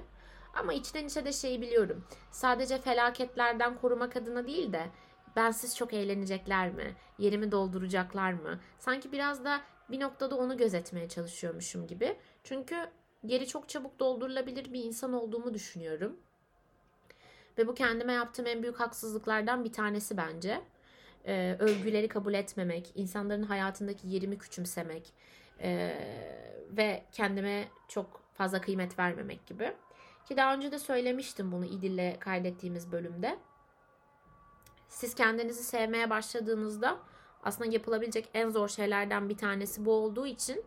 Ama 0.55 0.73
içten 0.73 1.05
içe 1.07 1.25
de 1.25 1.33
şeyi 1.33 1.61
biliyorum. 1.61 2.05
Sadece 2.31 2.79
felaketlerden 2.79 3.79
korumak 3.79 4.17
adına 4.17 4.47
değil 4.47 4.73
de 4.73 4.87
bensiz 5.37 5.77
çok 5.77 5.95
eğlenecekler 5.95 6.71
mi? 6.71 6.97
Yerimi 7.19 7.53
dolduracaklar 7.53 8.33
mı? 8.33 8.61
Sanki 8.79 9.13
biraz 9.13 9.45
da 9.45 9.61
bir 9.91 10.01
noktada 10.01 10.37
onu 10.37 10.57
gözetmeye 10.57 11.09
çalışıyormuşum 11.09 11.87
gibi. 11.87 12.17
Çünkü 12.45 12.77
geri 13.27 13.47
çok 13.47 13.69
çabuk 13.69 13.99
doldurulabilir 13.99 14.73
bir 14.73 14.85
insan 14.85 15.13
olduğumu 15.13 15.55
düşünüyorum. 15.55 16.17
Ve 17.59 17.69
bu 17.69 17.75
kendime 17.75 18.13
yaptığım 18.13 18.47
en 18.47 18.63
büyük 18.63 18.81
haksızlıklardan 18.81 19.65
bir 19.65 19.73
tanesi 19.73 20.17
bence. 20.17 20.61
Ee, 21.27 21.57
övgüleri 21.59 22.09
kabul 22.09 22.35
etmemek, 22.35 22.93
insanların 22.95 23.43
hayatındaki 23.43 24.09
yerimi 24.09 24.39
küçümsemek 24.39 25.13
e, 25.61 25.95
ve 26.71 27.05
kendime 27.13 27.69
çok 27.89 28.23
fazla 28.35 28.61
kıymet 28.61 28.99
vermemek 28.99 29.47
gibi. 29.47 29.73
Ki 30.29 30.37
daha 30.37 30.55
önce 30.55 30.73
de 30.73 30.79
söylemiştim 30.79 31.53
bunu 31.53 31.65
İdil'le 31.65 32.19
kaydettiğimiz 32.21 32.93
bölümde. 32.93 33.39
Siz 34.89 35.15
kendinizi 35.15 35.65
sevmeye 35.65 36.11
başladığınızda 36.11 36.99
aslında 37.43 37.73
yapılabilecek 37.73 38.29
en 38.35 38.51
zor 38.51 38.69
şeylerden 38.69 39.29
bir 39.29 39.37
tanesi 39.37 39.85
bu 39.85 39.93
olduğu 39.93 40.27
için 40.27 40.65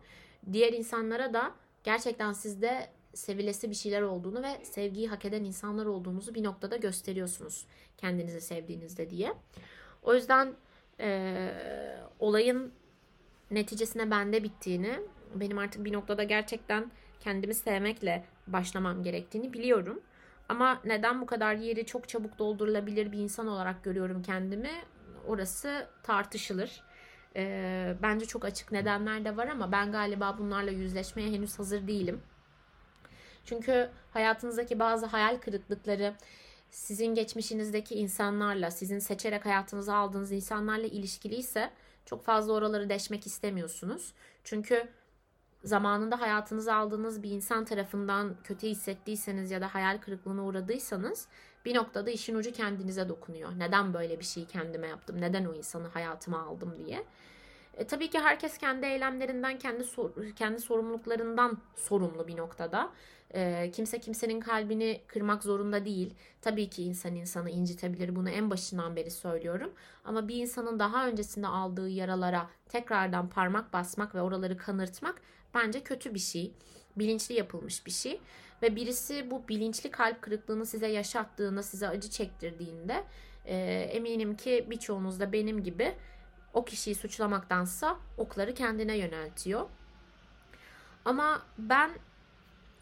diğer 0.52 0.72
insanlara 0.72 1.34
da 1.34 1.54
gerçekten 1.84 2.32
sizde 2.32 2.90
sevilesi 3.14 3.70
bir 3.70 3.74
şeyler 3.74 4.02
olduğunu 4.02 4.42
ve 4.42 4.64
sevgiyi 4.64 5.08
hak 5.08 5.24
eden 5.24 5.44
insanlar 5.44 5.86
olduğunuzu 5.86 6.34
bir 6.34 6.44
noktada 6.44 6.76
gösteriyorsunuz 6.76 7.66
kendinizi 7.96 8.40
sevdiğinizde 8.40 9.10
diye. 9.10 9.34
O 10.02 10.14
yüzden 10.14 10.52
e, 11.00 11.50
olayın 12.18 12.72
neticesine 13.50 14.10
bende 14.10 14.42
bittiğini, 14.42 15.00
benim 15.34 15.58
artık 15.58 15.84
bir 15.84 15.92
noktada 15.92 16.22
gerçekten 16.22 16.90
kendimi 17.20 17.54
sevmekle 17.54 18.24
başlamam 18.46 19.02
gerektiğini 19.02 19.52
biliyorum. 19.52 20.00
Ama 20.48 20.80
neden 20.84 21.20
bu 21.20 21.26
kadar 21.26 21.54
yeri 21.54 21.86
çok 21.86 22.08
çabuk 22.08 22.38
doldurulabilir 22.38 23.12
bir 23.12 23.18
insan 23.18 23.46
olarak 23.46 23.84
görüyorum 23.84 24.22
kendimi? 24.22 24.70
Orası 25.26 25.88
tartışılır. 26.02 26.82
E, 27.36 27.94
bence 28.02 28.26
çok 28.26 28.44
açık 28.44 28.72
nedenler 28.72 29.24
de 29.24 29.36
var 29.36 29.46
ama 29.46 29.72
ben 29.72 29.92
galiba 29.92 30.38
bunlarla 30.38 30.70
yüzleşmeye 30.70 31.30
henüz 31.30 31.58
hazır 31.58 31.86
değilim. 31.86 32.22
Çünkü 33.44 33.90
hayatınızdaki 34.10 34.78
bazı 34.78 35.06
hayal 35.06 35.36
kırıklıkları 35.36 36.14
sizin 36.70 37.14
geçmişinizdeki 37.14 37.94
insanlarla, 37.94 38.70
sizin 38.70 38.98
seçerek 38.98 39.46
hayatınıza 39.46 39.96
aldığınız 39.96 40.32
insanlarla 40.32 40.86
ilişkiliyse 40.86 41.70
çok 42.04 42.24
fazla 42.24 42.52
oraları 42.52 42.88
deşmek 42.88 43.26
istemiyorsunuz. 43.26 44.12
Çünkü 44.44 44.88
zamanında 45.64 46.20
hayatınıza 46.20 46.74
aldığınız 46.74 47.22
bir 47.22 47.30
insan 47.30 47.64
tarafından 47.64 48.36
kötü 48.44 48.66
hissettiyseniz 48.66 49.50
ya 49.50 49.60
da 49.60 49.74
hayal 49.74 49.98
kırıklığına 49.98 50.44
uğradıysanız 50.44 51.28
bir 51.64 51.74
noktada 51.74 52.10
işin 52.10 52.34
ucu 52.34 52.52
kendinize 52.52 53.08
dokunuyor. 53.08 53.50
Neden 53.58 53.94
böyle 53.94 54.20
bir 54.20 54.24
şeyi 54.24 54.46
kendime 54.46 54.86
yaptım? 54.88 55.20
Neden 55.20 55.44
o 55.44 55.54
insanı 55.54 55.88
hayatıma 55.88 56.42
aldım 56.42 56.74
diye. 56.78 57.04
E, 57.78 57.86
tabii 57.86 58.10
ki 58.10 58.18
herkes 58.18 58.58
kendi 58.58 58.86
eylemlerinden, 58.86 59.58
kendi 59.58 59.84
sor, 59.84 60.10
kendi 60.36 60.60
sorumluluklarından 60.60 61.58
sorumlu 61.76 62.28
bir 62.28 62.36
noktada. 62.36 62.90
E, 63.34 63.70
kimse 63.70 64.00
kimsenin 64.00 64.40
kalbini 64.40 65.00
kırmak 65.06 65.42
zorunda 65.42 65.84
değil. 65.84 66.14
Tabii 66.42 66.70
ki 66.70 66.82
insan 66.82 67.14
insanı 67.14 67.50
incitebilir. 67.50 68.16
Bunu 68.16 68.30
en 68.30 68.50
başından 68.50 68.96
beri 68.96 69.10
söylüyorum. 69.10 69.72
Ama 70.04 70.28
bir 70.28 70.36
insanın 70.36 70.78
daha 70.78 71.08
öncesinde 71.08 71.46
aldığı 71.46 71.88
yaralara 71.88 72.46
tekrardan 72.68 73.28
parmak 73.28 73.72
basmak 73.72 74.14
ve 74.14 74.22
oraları 74.22 74.56
kanırtmak 74.56 75.22
bence 75.54 75.82
kötü 75.82 76.14
bir 76.14 76.18
şey. 76.18 76.52
Bilinçli 76.96 77.34
yapılmış 77.34 77.86
bir 77.86 77.90
şey. 77.90 78.20
Ve 78.62 78.76
birisi 78.76 79.30
bu 79.30 79.48
bilinçli 79.48 79.90
kalp 79.90 80.22
kırıklığını 80.22 80.66
size 80.66 80.86
yaşattığında, 80.86 81.62
size 81.62 81.88
acı 81.88 82.10
çektirdiğinde 82.10 83.04
e, 83.46 83.56
eminim 83.92 84.36
ki 84.36 84.66
birçoğunuz 84.70 85.20
da 85.20 85.32
benim 85.32 85.62
gibi 85.62 85.94
o 86.58 86.64
kişiyi 86.64 86.94
suçlamaktansa 86.94 87.96
okları 88.16 88.54
kendine 88.54 88.96
yöneltiyor. 88.96 89.66
Ama 91.04 91.42
ben 91.58 91.90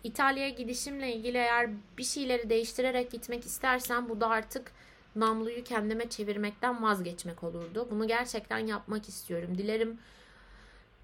İtalya'ya 0.04 0.48
gidişimle 0.48 1.12
ilgili 1.12 1.36
eğer 1.36 1.70
bir 1.98 2.04
şeyleri 2.04 2.50
değiştirerek 2.50 3.10
gitmek 3.10 3.44
istersem 3.44 4.08
bu 4.08 4.20
da 4.20 4.28
artık 4.28 4.72
namluyu 5.16 5.64
kendime 5.64 6.08
çevirmekten 6.08 6.82
vazgeçmek 6.82 7.42
olurdu. 7.42 7.88
Bunu 7.90 8.06
gerçekten 8.08 8.58
yapmak 8.58 9.08
istiyorum. 9.08 9.58
Dilerim 9.58 9.98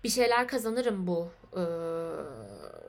bir 0.04 0.08
şeyler 0.08 0.48
kazanırım 0.48 1.06
bu 1.06 1.28
e, 1.56 1.62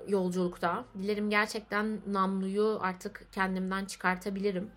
yolculukta. 0.08 0.86
Dilerim 0.98 1.30
gerçekten 1.30 2.00
namluyu 2.08 2.80
artık 2.82 3.26
kendimden 3.32 3.86
çıkartabilirim. 3.86 4.72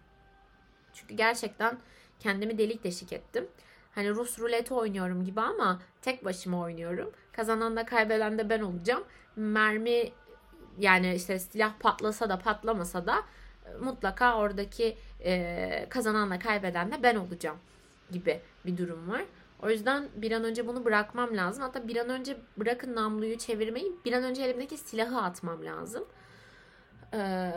Çünkü 0.95 1.15
gerçekten 1.15 1.79
kendimi 2.21 2.59
delik 2.59 2.85
deşik 2.85 3.13
ettim. 3.13 3.49
Hani 3.97 4.11
Rus 4.11 4.39
ruleti 4.39 4.75
oynuyorum 4.75 5.25
gibi 5.25 5.41
ama 5.41 5.81
tek 6.03 6.25
başıma 6.25 6.61
oynuyorum. 6.61 7.11
Kazanan 7.33 7.77
da 7.77 7.87
kaybeden 7.87 8.39
de 8.39 8.49
ben 8.51 8.61
olacağım. 8.61 9.05
Mermi 9.37 10.13
yani 10.79 11.15
işte 11.15 11.39
silah 11.39 11.73
patlasa 11.81 12.29
da 12.29 12.39
patlamasa 12.39 13.07
da 13.07 13.23
e, 13.67 13.77
mutlaka 13.85 14.39
oradaki 14.39 14.97
e, 15.25 15.87
kazananla 15.91 16.39
kaybeden 16.39 16.93
de 16.93 17.03
ben 17.03 17.17
olacağım 17.17 17.57
gibi 18.11 18.41
bir 18.67 18.79
durum 18.79 19.11
var. 19.11 19.25
O 19.63 19.71
yüzden 19.71 20.09
bir 20.17 20.33
an 20.33 20.45
önce 20.45 20.67
bunu 20.67 20.85
bırakmam 20.85 21.37
lazım. 21.37 21.63
Hatta 21.63 21.89
bir 21.89 21.97
an 21.97 22.09
önce 22.09 22.37
bırakın 22.57 22.97
namluyu 22.97 23.39
çevirmeyi 23.39 23.93
bir 24.05 24.13
an 24.13 24.23
önce 24.23 24.43
elimdeki 24.43 24.77
silahı 24.79 25.21
atmam 25.21 25.65
lazım. 25.65 26.05
Ee, 27.13 27.53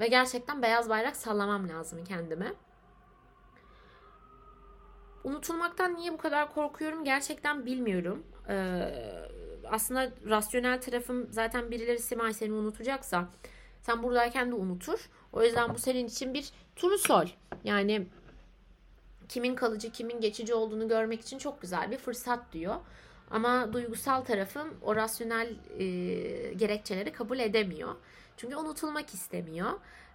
ve 0.00 0.06
gerçekten 0.08 0.62
beyaz 0.62 0.88
bayrak 0.88 1.16
sallamam 1.16 1.68
lazım 1.68 2.04
kendime. 2.04 2.52
Unutulmaktan 5.24 5.94
niye 5.94 6.12
bu 6.12 6.16
kadar 6.16 6.54
korkuyorum 6.54 7.04
gerçekten 7.04 7.66
bilmiyorum. 7.66 8.26
Ee, 8.48 8.94
aslında 9.70 10.10
rasyonel 10.28 10.80
tarafım 10.80 11.26
zaten 11.30 11.70
birileri 11.70 11.98
Simay 11.98 12.32
seni 12.32 12.52
unutacaksa 12.52 13.28
sen 13.82 14.02
buradayken 14.02 14.50
de 14.50 14.54
unutur. 14.54 15.10
O 15.32 15.42
yüzden 15.42 15.74
bu 15.74 15.78
senin 15.78 16.06
için 16.06 16.34
bir 16.34 16.50
turnusol. 16.76 17.26
Yani 17.64 18.06
kimin 19.28 19.54
kalıcı 19.54 19.92
kimin 19.92 20.20
geçici 20.20 20.54
olduğunu 20.54 20.88
görmek 20.88 21.20
için 21.20 21.38
çok 21.38 21.62
güzel 21.62 21.90
bir 21.90 21.98
fırsat 21.98 22.52
diyor. 22.52 22.76
Ama 23.30 23.72
duygusal 23.72 24.20
tarafım 24.20 24.74
o 24.82 24.96
rasyonel 24.96 25.48
e, 25.78 25.84
gerekçeleri 26.52 27.12
kabul 27.12 27.38
edemiyor. 27.38 27.94
Çünkü 28.36 28.56
unutulmak 28.56 29.14
istemiyor. 29.14 29.70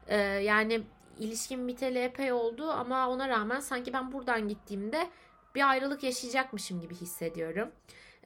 E, 0.08 0.18
yani 0.18 0.82
ilişkim 1.20 1.68
biteli 1.68 2.00
epey 2.00 2.32
oldu 2.32 2.70
ama 2.70 3.10
ona 3.10 3.30
rağmen 3.30 3.60
sanki 3.60 3.94
ben 3.94 4.12
buradan 4.12 4.48
gittiğimde 4.48 5.10
bir 5.56 5.70
ayrılık 5.70 6.04
yaşayacakmışım 6.04 6.82
gibi 6.82 6.96
hissediyorum. 6.96 7.72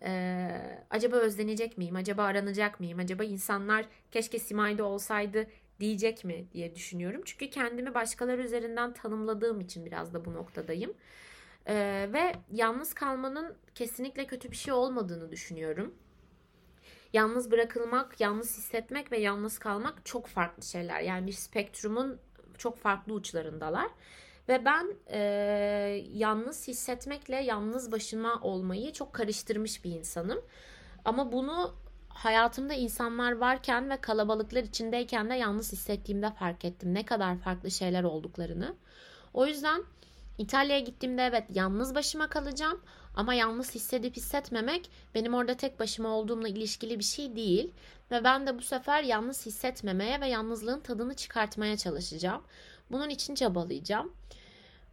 Ee, 0.01 0.85
acaba 0.89 1.15
özlenecek 1.15 1.77
miyim? 1.77 1.95
Acaba 1.95 2.23
aranacak 2.23 2.79
mıyım? 2.79 2.99
Acaba 2.99 3.23
insanlar 3.23 3.85
keşke 4.11 4.39
Simay'da 4.39 4.83
olsaydı 4.83 5.47
diyecek 5.79 6.25
mi 6.25 6.45
diye 6.53 6.75
düşünüyorum. 6.75 7.21
Çünkü 7.25 7.49
kendimi 7.49 7.93
başkaları 7.93 8.41
üzerinden 8.41 8.93
tanımladığım 8.93 9.61
için 9.61 9.85
biraz 9.85 10.13
da 10.13 10.25
bu 10.25 10.33
noktadayım. 10.33 10.93
Ee, 11.67 12.09
ve 12.13 12.33
yalnız 12.51 12.93
kalmanın 12.93 13.55
kesinlikle 13.75 14.27
kötü 14.27 14.51
bir 14.51 14.55
şey 14.55 14.73
olmadığını 14.73 15.31
düşünüyorum. 15.31 15.95
Yalnız 17.13 17.51
bırakılmak, 17.51 18.21
yalnız 18.21 18.57
hissetmek 18.57 19.11
ve 19.11 19.17
yalnız 19.17 19.59
kalmak 19.59 20.05
çok 20.05 20.27
farklı 20.27 20.63
şeyler. 20.63 21.01
Yani 21.01 21.27
bir 21.27 21.31
spektrumun 21.31 22.19
çok 22.57 22.77
farklı 22.77 23.13
uçlarındalar. 23.13 23.87
Ve 24.49 24.65
ben 24.65 24.95
e, 25.07 25.19
yalnız 26.13 26.67
hissetmekle 26.67 27.35
yalnız 27.35 27.91
başıma 27.91 28.39
olmayı 28.41 28.93
çok 28.93 29.13
karıştırmış 29.13 29.83
bir 29.83 29.91
insanım. 29.91 30.41
Ama 31.05 31.31
bunu 31.31 31.73
hayatımda 32.09 32.73
insanlar 32.73 33.31
varken 33.31 33.89
ve 33.89 33.97
kalabalıklar 33.97 34.63
içindeyken 34.63 35.29
de 35.29 35.33
yalnız 35.33 35.71
hissettiğimde 35.71 36.31
fark 36.31 36.65
ettim. 36.65 36.93
Ne 36.93 37.05
kadar 37.05 37.37
farklı 37.37 37.71
şeyler 37.71 38.03
olduklarını. 38.03 38.75
O 39.33 39.45
yüzden 39.45 39.83
İtalya'ya 40.37 40.81
gittiğimde 40.81 41.23
evet 41.23 41.43
yalnız 41.49 41.95
başıma 41.95 42.27
kalacağım 42.27 42.81
ama 43.15 43.33
yalnız 43.33 43.75
hissedip 43.75 44.15
hissetmemek 44.15 44.89
benim 45.15 45.33
orada 45.33 45.57
tek 45.57 45.79
başıma 45.79 46.09
olduğumla 46.09 46.47
ilişkili 46.47 46.99
bir 46.99 47.03
şey 47.03 47.35
değil. 47.35 47.71
Ve 48.11 48.23
ben 48.23 48.47
de 48.47 48.57
bu 48.57 48.61
sefer 48.61 49.03
yalnız 49.03 49.45
hissetmemeye 49.45 50.21
ve 50.21 50.27
yalnızlığın 50.27 50.79
tadını 50.79 51.13
çıkartmaya 51.13 51.77
çalışacağım. 51.77 52.43
Bunun 52.91 53.09
için 53.09 53.35
çabalayacağım. 53.35 54.13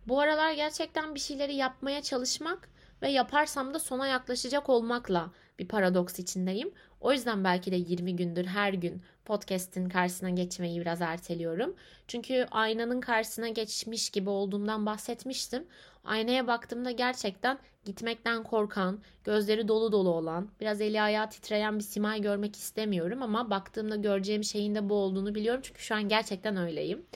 Bu 0.09 0.21
aralar 0.21 0.53
gerçekten 0.53 1.15
bir 1.15 1.21
şeyleri 1.21 1.55
yapmaya 1.55 2.03
çalışmak 2.03 2.69
ve 3.03 3.11
yaparsam 3.11 3.75
da 3.75 3.79
sona 3.79 4.07
yaklaşacak 4.07 4.69
olmakla 4.69 5.31
bir 5.59 5.69
paradoks 5.69 6.19
içindeyim. 6.19 6.73
O 7.00 7.12
yüzden 7.12 7.45
belki 7.45 7.73
de 7.73 7.77
20 7.77 8.17
gündür 8.17 8.45
her 8.45 8.73
gün 8.73 9.03
podcast'in 9.25 9.89
karşısına 9.89 10.31
geçmeyi 10.31 10.81
biraz 10.81 11.00
erteliyorum. 11.00 11.75
Çünkü 12.09 12.47
aynanın 12.50 13.00
karşısına 13.00 13.49
geçmiş 13.49 14.11
gibi 14.11 14.31
olduğumdan 14.31 14.87
bahsetmiştim. 14.87 15.67
Aynaya 16.05 16.47
baktığımda 16.47 16.91
gerçekten 16.91 17.59
gitmekten 17.85 18.43
korkan, 18.43 19.01
gözleri 19.25 19.69
dolu 19.69 19.93
dolu 19.93 20.09
olan, 20.11 20.49
biraz 20.61 20.81
eli 20.81 21.03
ayağı 21.03 21.31
titreyen 21.31 21.79
bir 21.79 21.85
Simay 21.85 22.21
görmek 22.23 22.57
istemiyorum 22.57 23.23
ama 23.23 23.51
baktığımda 23.51 23.97
göreceğim 23.97 24.45
şeyin 24.45 24.75
de 24.75 24.89
bu 24.89 24.95
olduğunu 24.95 25.35
biliyorum. 25.35 25.61
Çünkü 25.65 25.83
şu 25.83 25.95
an 25.95 26.09
gerçekten 26.09 26.57
öyleyim. 26.57 27.07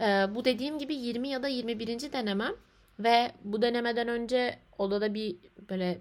Ee, 0.00 0.26
bu 0.34 0.44
dediğim 0.44 0.78
gibi 0.78 0.94
20 0.94 1.28
ya 1.28 1.42
da 1.42 1.48
21. 1.48 2.12
denemem 2.12 2.52
ve 2.98 3.32
bu 3.44 3.62
denemeden 3.62 4.08
önce 4.08 4.58
odada 4.78 5.14
bir 5.14 5.36
böyle 5.70 6.00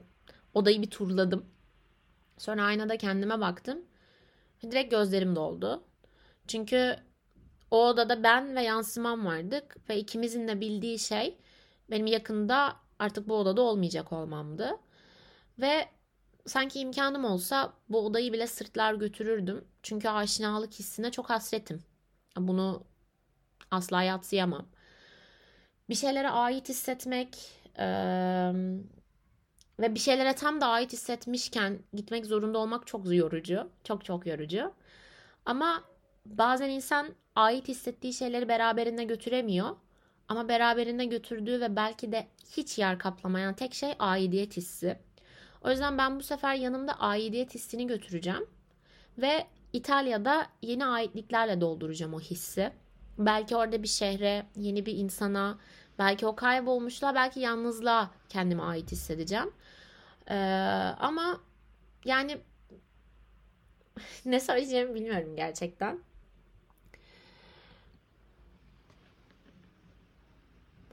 odayı 0.54 0.82
bir 0.82 0.90
turladım. 0.90 1.46
Sonra 2.38 2.64
aynada 2.64 2.98
kendime 2.98 3.40
baktım. 3.40 3.82
Direkt 4.64 4.92
gözlerim 4.92 5.36
doldu. 5.36 5.84
Çünkü 6.48 6.96
o 7.72 7.88
odada 7.88 8.24
ben 8.24 8.56
ve 8.56 8.62
yansımam 8.62 9.26
vardık 9.26 9.90
ve 9.90 9.98
ikimizin 9.98 10.48
de 10.48 10.62
bildiği 10.62 11.00
şey 11.00 11.38
benim 11.92 12.08
yakında 12.08 12.76
artık 13.00 13.30
bu 13.30 13.36
odada 13.36 13.62
olmayacak 13.62 14.14
olmamdı. 14.14 14.78
Ve 15.60 15.90
sanki 16.46 16.80
imkanım 16.80 17.26
olsa 17.26 17.74
bu 17.90 18.06
odayı 18.06 18.34
bile 18.34 18.48
sırtlar 18.48 18.94
götürürdüm. 18.94 19.66
Çünkü 19.84 20.10
aşinalık 20.10 20.74
hissine 20.74 21.12
çok 21.12 21.30
hasretim. 21.30 21.84
Bunu 22.38 22.84
asla 23.72 24.04
yatsıyamam. 24.04 24.66
Bir 25.90 25.96
şeylere 25.96 26.30
ait 26.30 26.70
hissetmek 26.70 27.60
ee, 27.80 28.52
ve 29.80 29.96
bir 29.96 30.00
şeylere 30.00 30.36
tam 30.36 30.62
da 30.62 30.68
ait 30.68 30.94
hissetmişken 30.94 31.80
gitmek 31.94 32.26
zorunda 32.26 32.58
olmak 32.58 32.88
çok 32.88 33.14
yorucu. 33.14 33.70
Çok 33.84 34.06
çok 34.06 34.26
yorucu. 34.26 34.74
Ama 35.46 35.84
bazen 36.26 36.70
insan 36.70 37.08
ait 37.36 37.68
hissettiği 37.68 38.14
şeyleri 38.14 38.48
beraberinde 38.48 39.04
götüremiyor. 39.04 39.76
Ama 40.30 40.48
beraberinde 40.48 41.06
götürdüğü 41.06 41.62
ve 41.62 41.76
belki 41.76 42.12
de 42.12 42.28
hiç 42.58 42.78
yer 42.78 43.00
kaplamayan 43.00 43.54
tek 43.54 43.74
şey 43.74 43.94
aidiyet 44.00 44.58
hissi. 44.58 45.00
O 45.62 45.70
yüzden 45.70 45.98
ben 45.98 46.20
bu 46.20 46.24
sefer 46.24 46.56
yanımda 46.56 46.94
aidiyet 46.94 47.56
hissini 47.56 47.88
götüreceğim. 47.88 48.48
Ve 49.18 49.48
İtalya'da 49.74 50.48
yeni 50.62 50.86
aitliklerle 50.86 51.62
dolduracağım 51.62 52.14
o 52.14 52.20
hissi. 52.20 52.72
Belki 53.18 53.56
orada 53.56 53.84
bir 53.84 53.88
şehre, 53.88 54.46
yeni 54.56 54.86
bir 54.86 54.98
insana, 54.98 55.60
belki 56.00 56.26
o 56.26 56.36
kaybolmuşluğa, 56.36 57.16
belki 57.16 57.40
yalnızlığa 57.40 58.12
kendime 58.30 58.64
ait 58.64 58.92
hissedeceğim. 58.92 59.52
Ee, 60.30 60.36
ama 61.00 61.42
yani 62.06 62.38
ne 64.26 64.40
söyleyeceğimi 64.40 64.96
bilmiyorum 64.96 65.36
gerçekten. 65.36 66.00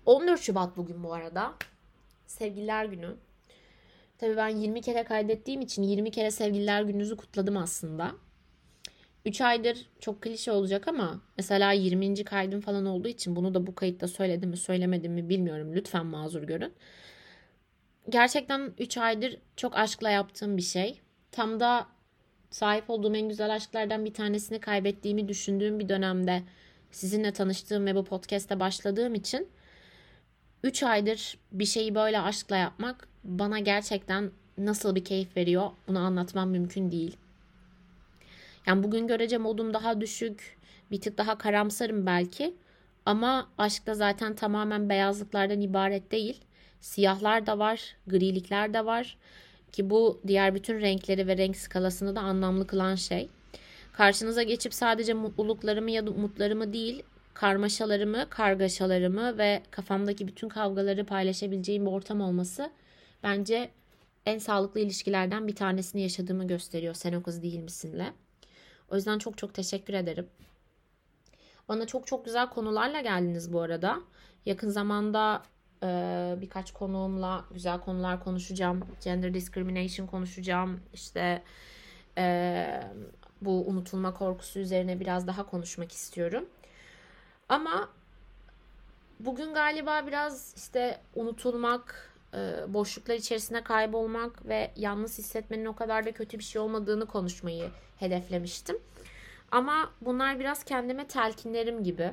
14 0.07 0.41
Şubat 0.41 0.77
bugün 0.77 1.05
bu 1.05 1.15
arada. 1.15 1.55
Sevgililer 2.27 2.85
günü. 2.85 3.17
Tabii 4.19 4.37
ben 4.37 4.49
20 4.49 4.83
kere 4.83 5.05
kaydettiğim 5.05 5.61
için 5.61 5.83
20 5.83 6.11
kere 6.11 6.31
sevgililer 6.31 6.83
gününüzü 6.83 7.17
kutladım 7.17 7.57
aslında. 7.57 8.13
3 9.25 9.41
aydır 9.41 9.87
çok 10.01 10.23
klişe 10.23 10.53
olacak 10.53 10.89
ama 10.89 11.21
mesela 11.37 11.73
20. 11.73 12.25
kaydım 12.25 12.61
falan 12.61 12.87
olduğu 12.87 13.09
için 13.09 13.37
bunu 13.37 13.55
da 13.55 13.67
bu 13.67 13.75
kayıtta 13.75 14.09
söyledim 14.09 14.51
mi 14.51 14.57
söylemedim 14.57 15.13
mi 15.13 15.29
bilmiyorum. 15.29 15.75
Lütfen 15.75 16.07
mazur 16.07 16.43
görün. 16.43 16.73
Gerçekten 18.09 18.73
3 18.79 18.99
aydır 18.99 19.39
çok 19.57 19.77
aşkla 19.77 20.11
yaptığım 20.11 20.57
bir 20.57 20.63
şey. 20.63 21.01
Tam 21.33 21.61
da 21.61 21.87
sahip 22.51 22.91
olduğum 22.91 23.15
en 23.15 23.29
güzel 23.29 23.55
aşklardan 23.55 24.05
bir 24.05 24.15
tanesini 24.15 24.61
kaybettiğimi 24.61 25.29
düşündüğüm 25.29 25.79
bir 25.79 25.89
dönemde 25.89 26.43
sizinle 26.91 27.33
tanıştığım 27.33 27.87
ve 27.87 27.95
bu 27.95 28.05
podcast'te 28.05 28.61
başladığım 28.61 29.15
için 29.15 29.49
3 30.67 30.83
aydır 30.83 31.39
bir 31.53 31.65
şeyi 31.65 31.95
böyle 31.95 32.21
aşkla 32.21 32.57
yapmak 32.57 33.09
bana 33.25 33.59
gerçekten 33.59 34.31
nasıl 34.59 34.95
bir 34.95 35.05
keyif 35.05 35.37
veriyor 35.37 35.71
bunu 35.89 35.99
anlatmam 35.99 36.51
mümkün 36.51 36.91
değil. 36.91 37.17
Yani 38.67 38.83
bugün 38.83 39.07
görece 39.07 39.39
modum 39.39 39.75
daha 39.75 40.01
düşük, 40.01 40.57
bir 40.91 41.01
tık 41.01 41.19
daha 41.19 41.39
karamsarım 41.39 42.07
belki. 42.07 42.55
Ama 43.07 43.49
aşkta 43.59 43.95
zaten 43.95 44.35
tamamen 44.35 44.89
beyazlıklardan 44.89 45.61
ibaret 45.61 46.13
değil. 46.13 46.41
Siyahlar 46.81 47.47
da 47.47 47.59
var, 47.59 47.97
grilikler 48.07 48.75
de 48.75 48.85
var. 48.85 49.17
Ki 49.73 49.91
bu 49.91 50.21
diğer 50.27 50.55
bütün 50.55 50.81
renkleri 50.81 51.27
ve 51.27 51.37
renk 51.37 51.57
skalasını 51.57 52.17
da 52.17 52.21
anlamlı 52.21 52.67
kılan 52.67 52.95
şey. 52.95 53.29
Karşınıza 53.93 54.43
geçip 54.43 54.75
sadece 54.75 55.15
mutluluklarımı 55.15 55.91
ya 55.91 56.07
da 56.07 56.11
umutlarımı 56.11 56.73
değil, 56.73 57.03
karmaşalarımı, 57.37 58.31
kargaşalarımı 58.31 59.39
ve 59.39 59.63
kafamdaki 59.71 60.29
bütün 60.29 60.49
kavgaları 60.49 61.07
paylaşabileceğim 61.07 61.87
bir 61.87 61.91
ortam 61.91 62.21
olması 62.21 62.71
bence 63.23 63.71
en 64.27 64.39
sağlıklı 64.39 64.81
ilişkilerden 64.81 65.49
bir 65.49 65.57
tanesini 65.57 66.03
yaşadığımı 66.03 66.47
gösteriyor 66.47 66.95
Sen 66.95 67.13
o 67.13 67.23
kız 67.23 67.43
değil 67.43 67.59
misinle. 67.59 68.13
O 68.91 68.97
yüzden 68.97 69.19
çok 69.19 69.39
çok 69.39 69.55
teşekkür 69.55 69.95
ederim. 69.95 70.27
Bana 71.69 71.87
çok 71.87 72.07
çok 72.07 72.25
güzel 72.25 72.51
konularla 72.51 73.01
geldiniz 73.01 73.53
bu 73.53 73.61
arada. 73.61 74.01
Yakın 74.47 74.69
zamanda 74.69 75.43
e, 75.83 75.89
birkaç 76.41 76.73
konuğumla 76.73 77.45
güzel 77.51 77.81
konular 77.81 78.25
konuşacağım. 78.25 78.85
Gender 79.05 79.35
discrimination 79.35 80.07
konuşacağım. 80.07 80.81
İşte 80.95 81.43
e, 82.19 82.81
bu 83.41 83.67
unutulma 83.67 84.15
korkusu 84.15 84.59
üzerine 84.59 85.01
biraz 85.01 85.27
daha 85.27 85.47
konuşmak 85.47 85.93
istiyorum. 85.93 86.45
Ama 87.49 87.89
bugün 89.21 89.55
galiba 89.55 90.07
biraz 90.07 90.55
işte 90.57 91.01
unutulmak, 91.15 92.13
e, 92.35 92.39
boşluklar 92.69 93.15
içerisinde 93.15 93.65
kaybolmak 93.65 94.49
ve 94.49 94.73
yalnız 94.77 95.19
hissetmenin 95.19 95.65
o 95.65 95.77
kadar 95.77 96.07
da 96.07 96.13
kötü 96.13 96.39
bir 96.39 96.45
şey 96.45 96.63
olmadığını 96.63 97.07
konuşmayı 97.07 97.71
hedeflemiştim. 97.99 98.79
Ama 99.51 99.91
bunlar 100.01 100.41
biraz 100.41 100.65
kendime 100.65 101.07
telkinlerim 101.07 101.85
gibi. 101.85 102.13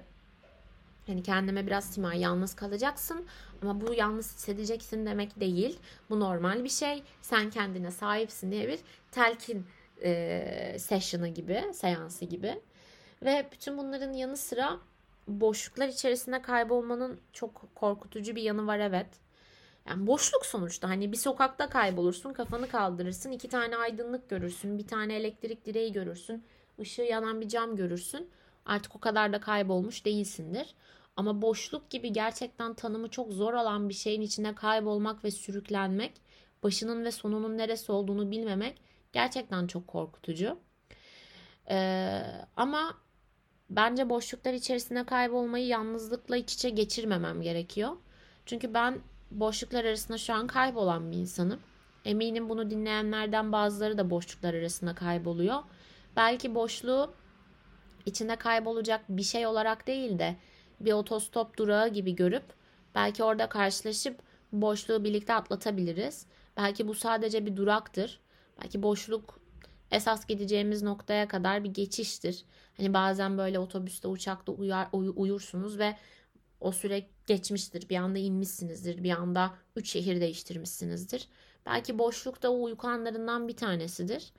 Hani 1.07 1.23
kendime 1.23 1.67
biraz 1.67 1.85
Simay 1.85 2.19
yalnız 2.19 2.55
kalacaksın 2.55 3.25
ama 3.61 3.81
bu 3.81 3.93
yalnız 3.93 4.35
hissedeceksin 4.35 5.05
demek 5.05 5.39
değil. 5.39 5.79
Bu 6.09 6.19
normal 6.19 6.63
bir 6.63 6.69
şey. 6.69 7.03
Sen 7.21 7.49
kendine 7.49 7.91
sahipsin 7.91 8.51
diye 8.51 8.67
bir 8.67 8.79
telkin 9.11 9.65
e, 10.03 10.75
session'ı 10.79 11.27
gibi, 11.27 11.63
seansı 11.73 12.25
gibi. 12.25 12.61
Ve 13.23 13.47
bütün 13.51 13.77
bunların 13.77 14.13
yanı 14.13 14.37
sıra 14.37 14.79
boşluklar 15.27 15.87
içerisinde 15.87 16.41
kaybolmanın 16.41 17.19
çok 17.33 17.75
korkutucu 17.75 18.35
bir 18.35 18.41
yanı 18.41 18.67
var 18.67 18.79
evet. 18.79 19.07
Yani 19.87 20.07
boşluk 20.07 20.45
sonuçta 20.45 20.89
hani 20.89 21.11
bir 21.11 21.17
sokakta 21.17 21.69
kaybolursun 21.69 22.33
kafanı 22.33 22.69
kaldırırsın 22.69 23.31
iki 23.31 23.49
tane 23.49 23.77
aydınlık 23.77 24.29
görürsün 24.29 24.77
bir 24.77 24.87
tane 24.87 25.15
elektrik 25.15 25.65
direği 25.65 25.91
görürsün 25.91 26.43
ışığı 26.79 27.01
yanan 27.01 27.41
bir 27.41 27.47
cam 27.47 27.75
görürsün 27.75 28.29
artık 28.65 28.95
o 28.95 28.99
kadar 28.99 29.33
da 29.33 29.39
kaybolmuş 29.39 30.05
değilsindir. 30.05 30.75
Ama 31.15 31.41
boşluk 31.41 31.89
gibi 31.89 32.13
gerçekten 32.13 32.73
tanımı 32.73 33.09
çok 33.09 33.31
zor 33.31 33.53
olan 33.53 33.89
bir 33.89 33.93
şeyin 33.93 34.21
içine 34.21 34.55
kaybolmak 34.55 35.23
ve 35.23 35.31
sürüklenmek, 35.31 36.21
başının 36.63 37.05
ve 37.05 37.11
sonunun 37.11 37.57
neresi 37.57 37.91
olduğunu 37.91 38.31
bilmemek 38.31 38.81
gerçekten 39.13 39.67
çok 39.67 39.87
korkutucu. 39.87 40.59
Ee, 41.69 42.21
ama 42.57 42.97
bence 43.69 44.09
boşluklar 44.09 44.53
içerisinde 44.53 45.03
kaybolmayı 45.03 45.67
yalnızlıkla 45.67 46.37
iç 46.37 46.53
içe 46.53 46.69
geçirmemem 46.69 47.41
gerekiyor. 47.41 47.91
Çünkü 48.45 48.73
ben 48.73 48.99
boşluklar 49.31 49.85
arasında 49.85 50.17
şu 50.17 50.33
an 50.33 50.47
kaybolan 50.47 51.11
bir 51.11 51.17
insanım. 51.17 51.59
Eminim 52.05 52.49
bunu 52.49 52.71
dinleyenlerden 52.71 53.51
bazıları 53.51 53.97
da 53.97 54.09
boşluklar 54.09 54.53
arasında 54.53 54.95
kayboluyor. 54.95 55.59
Belki 56.15 56.55
boşluğu 56.55 57.13
içinde 58.05 58.35
kaybolacak 58.35 59.01
bir 59.09 59.23
şey 59.23 59.47
olarak 59.47 59.87
değil 59.87 60.19
de 60.19 60.35
bir 60.79 60.93
otostop 60.93 61.57
durağı 61.57 61.87
gibi 61.87 62.15
görüp 62.15 62.43
belki 62.95 63.23
orada 63.23 63.49
karşılaşıp 63.49 64.19
boşluğu 64.51 65.03
birlikte 65.03 65.33
atlatabiliriz. 65.33 66.25
Belki 66.57 66.87
bu 66.87 66.93
sadece 66.93 67.45
bir 67.45 67.55
duraktır. 67.55 68.19
Belki 68.61 68.83
boşluk 68.83 69.39
esas 69.93 70.27
gideceğimiz 70.27 70.83
noktaya 70.83 71.27
kadar 71.27 71.63
bir 71.63 71.69
geçiştir. 71.69 72.45
Hani 72.77 72.93
bazen 72.93 73.37
böyle 73.37 73.59
otobüste, 73.59 74.07
uçakta 74.07 74.51
uyar, 74.51 74.87
uy, 74.91 75.13
uyursunuz 75.15 75.79
ve 75.79 75.95
o 76.59 76.71
süre 76.71 77.07
geçmiştir. 77.27 77.89
Bir 77.89 77.95
anda 77.95 78.19
inmişsinizdir. 78.19 79.03
Bir 79.03 79.11
anda 79.11 79.53
üç 79.75 79.89
şehir 79.89 80.21
değiştirmişsinizdir. 80.21 81.27
Belki 81.65 81.99
boşluk 81.99 82.43
da 82.43 82.51
o 82.51 82.63
uyku 82.63 82.87
anlarından 82.87 83.47
bir 83.47 83.55
tanesidir. 83.55 84.31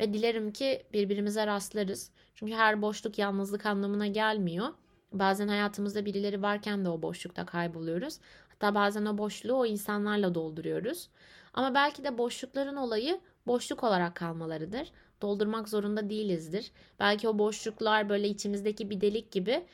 Ve 0.00 0.14
dilerim 0.14 0.52
ki 0.52 0.86
birbirimize 0.92 1.46
rastlarız. 1.46 2.10
Çünkü 2.34 2.52
her 2.52 2.82
boşluk 2.82 3.18
yalnızlık 3.18 3.66
anlamına 3.66 4.06
gelmiyor. 4.06 4.68
Bazen 5.12 5.48
hayatımızda 5.48 6.04
birileri 6.04 6.42
varken 6.42 6.84
de 6.84 6.88
o 6.88 7.02
boşlukta 7.02 7.46
kayboluyoruz. 7.46 8.18
Hatta 8.48 8.74
bazen 8.74 9.04
o 9.04 9.18
boşluğu 9.18 9.54
o 9.54 9.66
insanlarla 9.66 10.34
dolduruyoruz. 10.34 11.08
Ama 11.54 11.74
belki 11.74 12.04
de 12.04 12.18
boşlukların 12.18 12.76
olayı 12.76 13.20
boşluk 13.46 13.84
olarak 13.84 14.14
kalmalarıdır. 14.14 14.88
Doldurmak 15.22 15.68
zorunda 15.68 16.10
değilizdir. 16.10 16.72
Belki 17.00 17.28
o 17.28 17.38
boşluklar 17.38 18.08
böyle 18.08 18.28
içimizdeki 18.28 18.90
bir 18.90 19.00
delik 19.00 19.32
gibi 19.32 19.64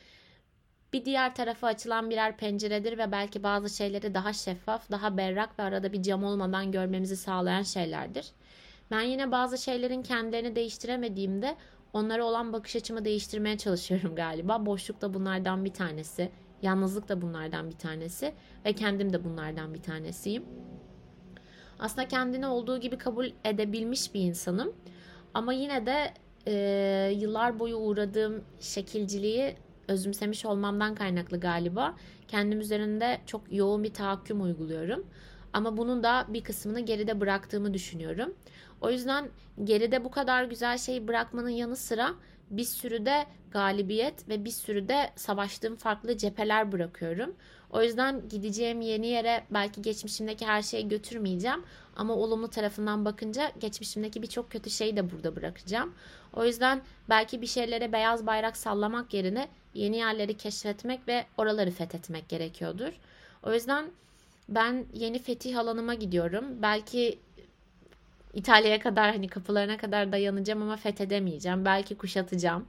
bir 0.93 1.05
diğer 1.05 1.35
tarafa 1.35 1.67
açılan 1.67 2.09
birer 2.09 2.37
penceredir 2.37 2.97
ve 2.97 3.11
belki 3.11 3.43
bazı 3.43 3.69
şeyleri 3.69 4.13
daha 4.13 4.33
şeffaf, 4.33 4.91
daha 4.91 5.17
berrak 5.17 5.59
ve 5.59 5.63
arada 5.63 5.93
bir 5.93 6.03
cam 6.03 6.23
olmadan 6.23 6.71
görmemizi 6.71 7.17
sağlayan 7.17 7.63
şeylerdir. 7.63 8.31
Ben 8.91 9.01
yine 9.01 9.31
bazı 9.31 9.57
şeylerin 9.57 10.03
kendilerini 10.03 10.55
değiştiremediğimde 10.55 11.55
onlara 11.93 12.25
olan 12.25 12.53
bakış 12.53 12.75
açımı 12.75 13.05
değiştirmeye 13.05 13.57
çalışıyorum 13.57 14.15
galiba. 14.15 14.65
Boşluk 14.65 15.01
da 15.01 15.13
bunlardan 15.13 15.65
bir 15.65 15.73
tanesi. 15.73 16.31
Yalnızlık 16.61 17.09
da 17.09 17.21
bunlardan 17.21 17.69
bir 17.69 17.77
tanesi. 17.77 18.33
Ve 18.65 18.73
kendim 18.73 19.13
de 19.13 19.23
bunlardan 19.23 19.73
bir 19.73 19.81
tanesiyim. 19.81 20.45
Aslında 21.79 22.07
kendini 22.07 22.47
olduğu 22.47 22.77
gibi 22.79 22.97
kabul 22.97 23.29
edebilmiş 23.43 24.13
bir 24.13 24.21
insanım. 24.21 24.73
Ama 25.33 25.53
yine 25.53 25.85
de 25.85 26.13
e, 26.47 27.13
yıllar 27.15 27.59
boyu 27.59 27.75
uğradığım 27.75 28.43
şekilciliği 28.59 29.55
özümsemiş 29.87 30.45
olmamdan 30.45 30.95
kaynaklı 30.95 31.39
galiba. 31.39 31.95
Kendim 32.27 32.59
üzerinde 32.59 33.21
çok 33.25 33.41
yoğun 33.51 33.83
bir 33.83 33.93
tahakküm 33.93 34.41
uyguluyorum. 34.41 35.05
Ama 35.53 35.77
bunun 35.77 36.03
da 36.03 36.25
bir 36.29 36.43
kısmını 36.43 36.79
geride 36.79 37.19
bıraktığımı 37.19 37.73
düşünüyorum. 37.73 38.33
O 38.81 38.91
yüzden 38.91 39.29
geride 39.63 40.03
bu 40.03 40.11
kadar 40.11 40.43
güzel 40.43 40.77
şeyi 40.77 41.07
bırakmanın 41.07 41.49
yanı 41.49 41.75
sıra 41.75 42.13
bir 42.49 42.63
sürü 42.63 43.05
de 43.05 43.25
galibiyet 43.51 44.29
ve 44.29 44.45
bir 44.45 44.49
sürü 44.49 44.87
de 44.87 45.09
savaştığım 45.15 45.75
farklı 45.75 46.17
cepheler 46.17 46.71
bırakıyorum. 46.71 47.35
O 47.71 47.83
yüzden 47.83 48.29
gideceğim 48.29 48.81
yeni 48.81 49.07
yere 49.07 49.43
belki 49.51 49.81
geçmişimdeki 49.81 50.45
her 50.45 50.61
şeyi 50.61 50.87
götürmeyeceğim 50.87 51.63
ama 51.95 52.13
olumlu 52.13 52.47
tarafından 52.47 53.05
bakınca 53.05 53.51
geçmişimdeki 53.59 54.21
birçok 54.21 54.51
kötü 54.51 54.69
şeyi 54.69 54.95
de 54.95 55.11
burada 55.11 55.35
bırakacağım. 55.35 55.93
O 56.33 56.45
yüzden 56.45 56.81
belki 57.09 57.41
bir 57.41 57.47
şeylere 57.47 57.93
beyaz 57.93 58.27
bayrak 58.27 58.57
sallamak 58.57 59.13
yerine 59.13 59.47
yeni 59.73 59.97
yerleri 59.97 60.37
keşfetmek 60.37 61.07
ve 61.07 61.25
oraları 61.37 61.71
fethetmek 61.71 62.29
gerekiyordur. 62.29 62.93
O 63.43 63.53
yüzden 63.53 63.85
ben 64.49 64.85
yeni 64.93 65.19
fetih 65.19 65.59
alanıma 65.59 65.93
gidiyorum. 65.93 66.45
Belki 66.61 67.19
İtalya'ya 68.33 68.79
kadar 68.79 69.11
hani 69.11 69.27
kapılarına 69.27 69.77
kadar 69.77 70.11
dayanacağım 70.11 70.61
ama 70.61 70.77
fethedemeyeceğim. 70.77 71.65
Belki 71.65 71.97
kuşatacağım. 71.97 72.67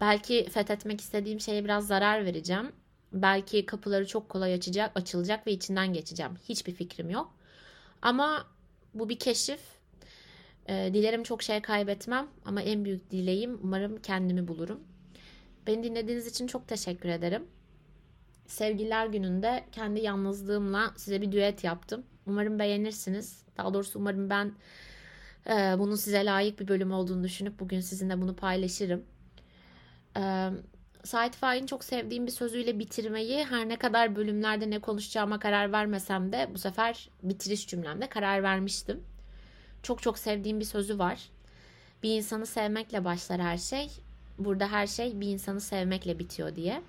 Belki 0.00 0.48
fethetmek 0.50 1.00
istediğim 1.00 1.40
şeye 1.40 1.64
biraz 1.64 1.86
zarar 1.86 2.24
vereceğim. 2.24 2.72
Belki 3.12 3.66
kapıları 3.66 4.06
çok 4.06 4.28
kolay 4.28 4.54
açacak, 4.54 4.92
açılacak 4.94 5.46
ve 5.46 5.52
içinden 5.52 5.92
geçeceğim. 5.92 6.32
Hiçbir 6.48 6.72
fikrim 6.72 7.10
yok. 7.10 7.34
Ama 8.02 8.46
bu 8.94 9.08
bir 9.08 9.18
keşif. 9.18 9.60
E, 10.68 10.90
dilerim 10.94 11.22
çok 11.22 11.42
şey 11.42 11.62
kaybetmem 11.62 12.26
ama 12.44 12.62
en 12.62 12.84
büyük 12.84 13.10
dileğim 13.10 13.58
umarım 13.62 14.02
kendimi 14.02 14.48
bulurum. 14.48 14.80
Beni 15.66 15.82
dinlediğiniz 15.84 16.26
için 16.26 16.46
çok 16.46 16.68
teşekkür 16.68 17.08
ederim. 17.08 17.46
Sevgililer 18.46 19.06
gününde 19.06 19.64
kendi 19.72 20.00
yalnızlığımla 20.00 20.94
size 20.96 21.22
bir 21.22 21.32
düet 21.32 21.64
yaptım. 21.64 22.04
Umarım 22.26 22.58
beğenirsiniz. 22.58 23.42
Daha 23.58 23.74
doğrusu 23.74 23.98
umarım 23.98 24.30
ben 24.30 24.52
e, 25.46 25.52
bunun 25.78 25.94
size 25.94 26.24
layık 26.24 26.60
bir 26.60 26.68
bölüm 26.68 26.92
olduğunu 26.92 27.24
düşünüp 27.24 27.60
bugün 27.60 27.80
sizinle 27.80 28.20
bunu 28.20 28.36
paylaşırım. 28.36 29.04
E, 30.16 30.50
Said 31.04 31.34
Faik'in 31.34 31.66
çok 31.66 31.84
sevdiğim 31.84 32.26
bir 32.26 32.32
sözüyle 32.32 32.78
bitirmeyi 32.78 33.44
her 33.44 33.68
ne 33.68 33.76
kadar 33.76 34.16
bölümlerde 34.16 34.70
ne 34.70 34.78
konuşacağıma 34.78 35.38
karar 35.38 35.72
vermesem 35.72 36.32
de 36.32 36.50
bu 36.54 36.58
sefer 36.58 37.08
bitiriş 37.22 37.68
cümlemde 37.68 38.08
karar 38.08 38.42
vermiştim. 38.42 39.04
Çok 39.82 40.02
çok 40.02 40.18
sevdiğim 40.18 40.60
bir 40.60 40.64
sözü 40.64 40.98
var. 40.98 41.28
Bir 42.02 42.16
insanı 42.16 42.46
sevmekle 42.46 43.04
başlar 43.04 43.40
her 43.40 43.58
şey. 43.58 43.90
Burada 44.38 44.68
her 44.68 44.86
şey 44.86 45.20
bir 45.20 45.28
insanı 45.28 45.60
sevmekle 45.60 46.18
bitiyor 46.18 46.56
diye. 46.56 46.82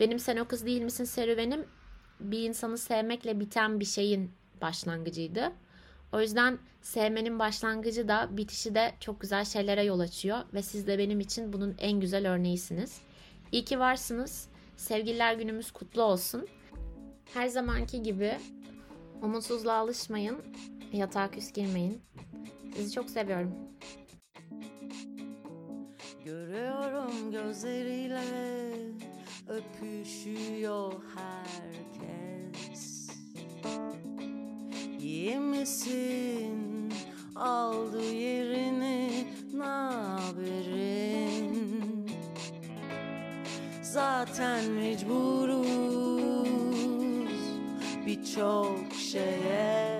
Benim 0.00 0.18
sen 0.18 0.36
o 0.36 0.44
kız 0.44 0.66
değil 0.66 0.82
misin 0.82 1.04
serüvenim 1.04 1.64
bir 2.20 2.48
insanı 2.48 2.78
sevmekle 2.78 3.40
biten 3.40 3.80
bir 3.80 3.84
şeyin 3.84 4.32
başlangıcıydı. 4.60 5.52
O 6.12 6.20
yüzden 6.20 6.58
sevmenin 6.82 7.38
başlangıcı 7.38 8.08
da 8.08 8.28
bitişi 8.30 8.74
de 8.74 8.92
çok 9.00 9.20
güzel 9.20 9.44
şeylere 9.44 9.84
yol 9.84 10.00
açıyor 10.00 10.38
ve 10.54 10.62
siz 10.62 10.86
de 10.86 10.98
benim 10.98 11.20
için 11.20 11.52
bunun 11.52 11.74
en 11.78 12.00
güzel 12.00 12.30
örneğisiniz. 12.32 13.00
İyi 13.52 13.64
ki 13.64 13.78
varsınız. 13.78 14.48
Sevgililer 14.76 15.34
günümüz 15.34 15.70
kutlu 15.70 16.02
olsun. 16.02 16.48
Her 17.34 17.48
zamanki 17.48 18.02
gibi 18.02 18.38
umutsuzluğa 19.22 19.74
alışmayın. 19.74 20.38
Yatağa 20.92 21.30
küs 21.30 21.52
girmeyin. 21.52 22.02
Sizi 22.76 22.92
çok 22.92 23.10
seviyorum. 23.10 23.54
Görüyorum 26.24 27.32
gözleriyle 27.32 28.22
öpüşüyor 29.48 30.92
herkes. 31.16 33.10
İyi 35.00 35.38
misin? 35.38 36.92
Aldı 37.36 38.04
yerini 38.12 39.01
zaten 43.92 44.64
mecburuz 44.70 45.66
birçok 48.06 48.92
şeye. 49.10 49.98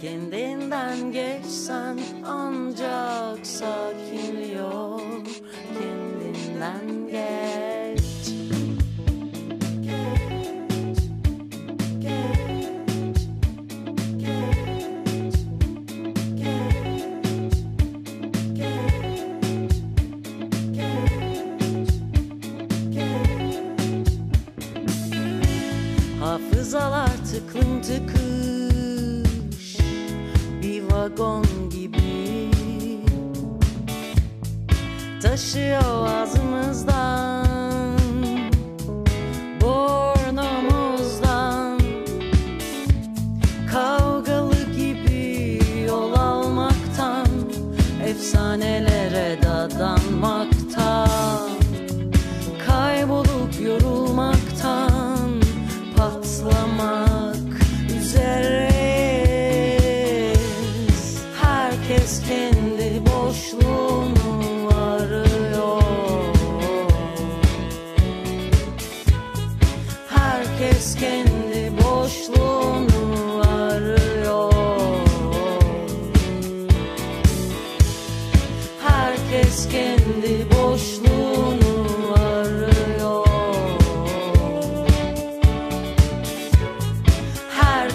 Kendinden 0.00 1.12
geçsen 1.12 1.98
ancak 2.26 3.46
sakinliyor 3.46 4.93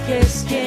que 0.09 0.17
es 0.17 0.43
que 0.43 0.58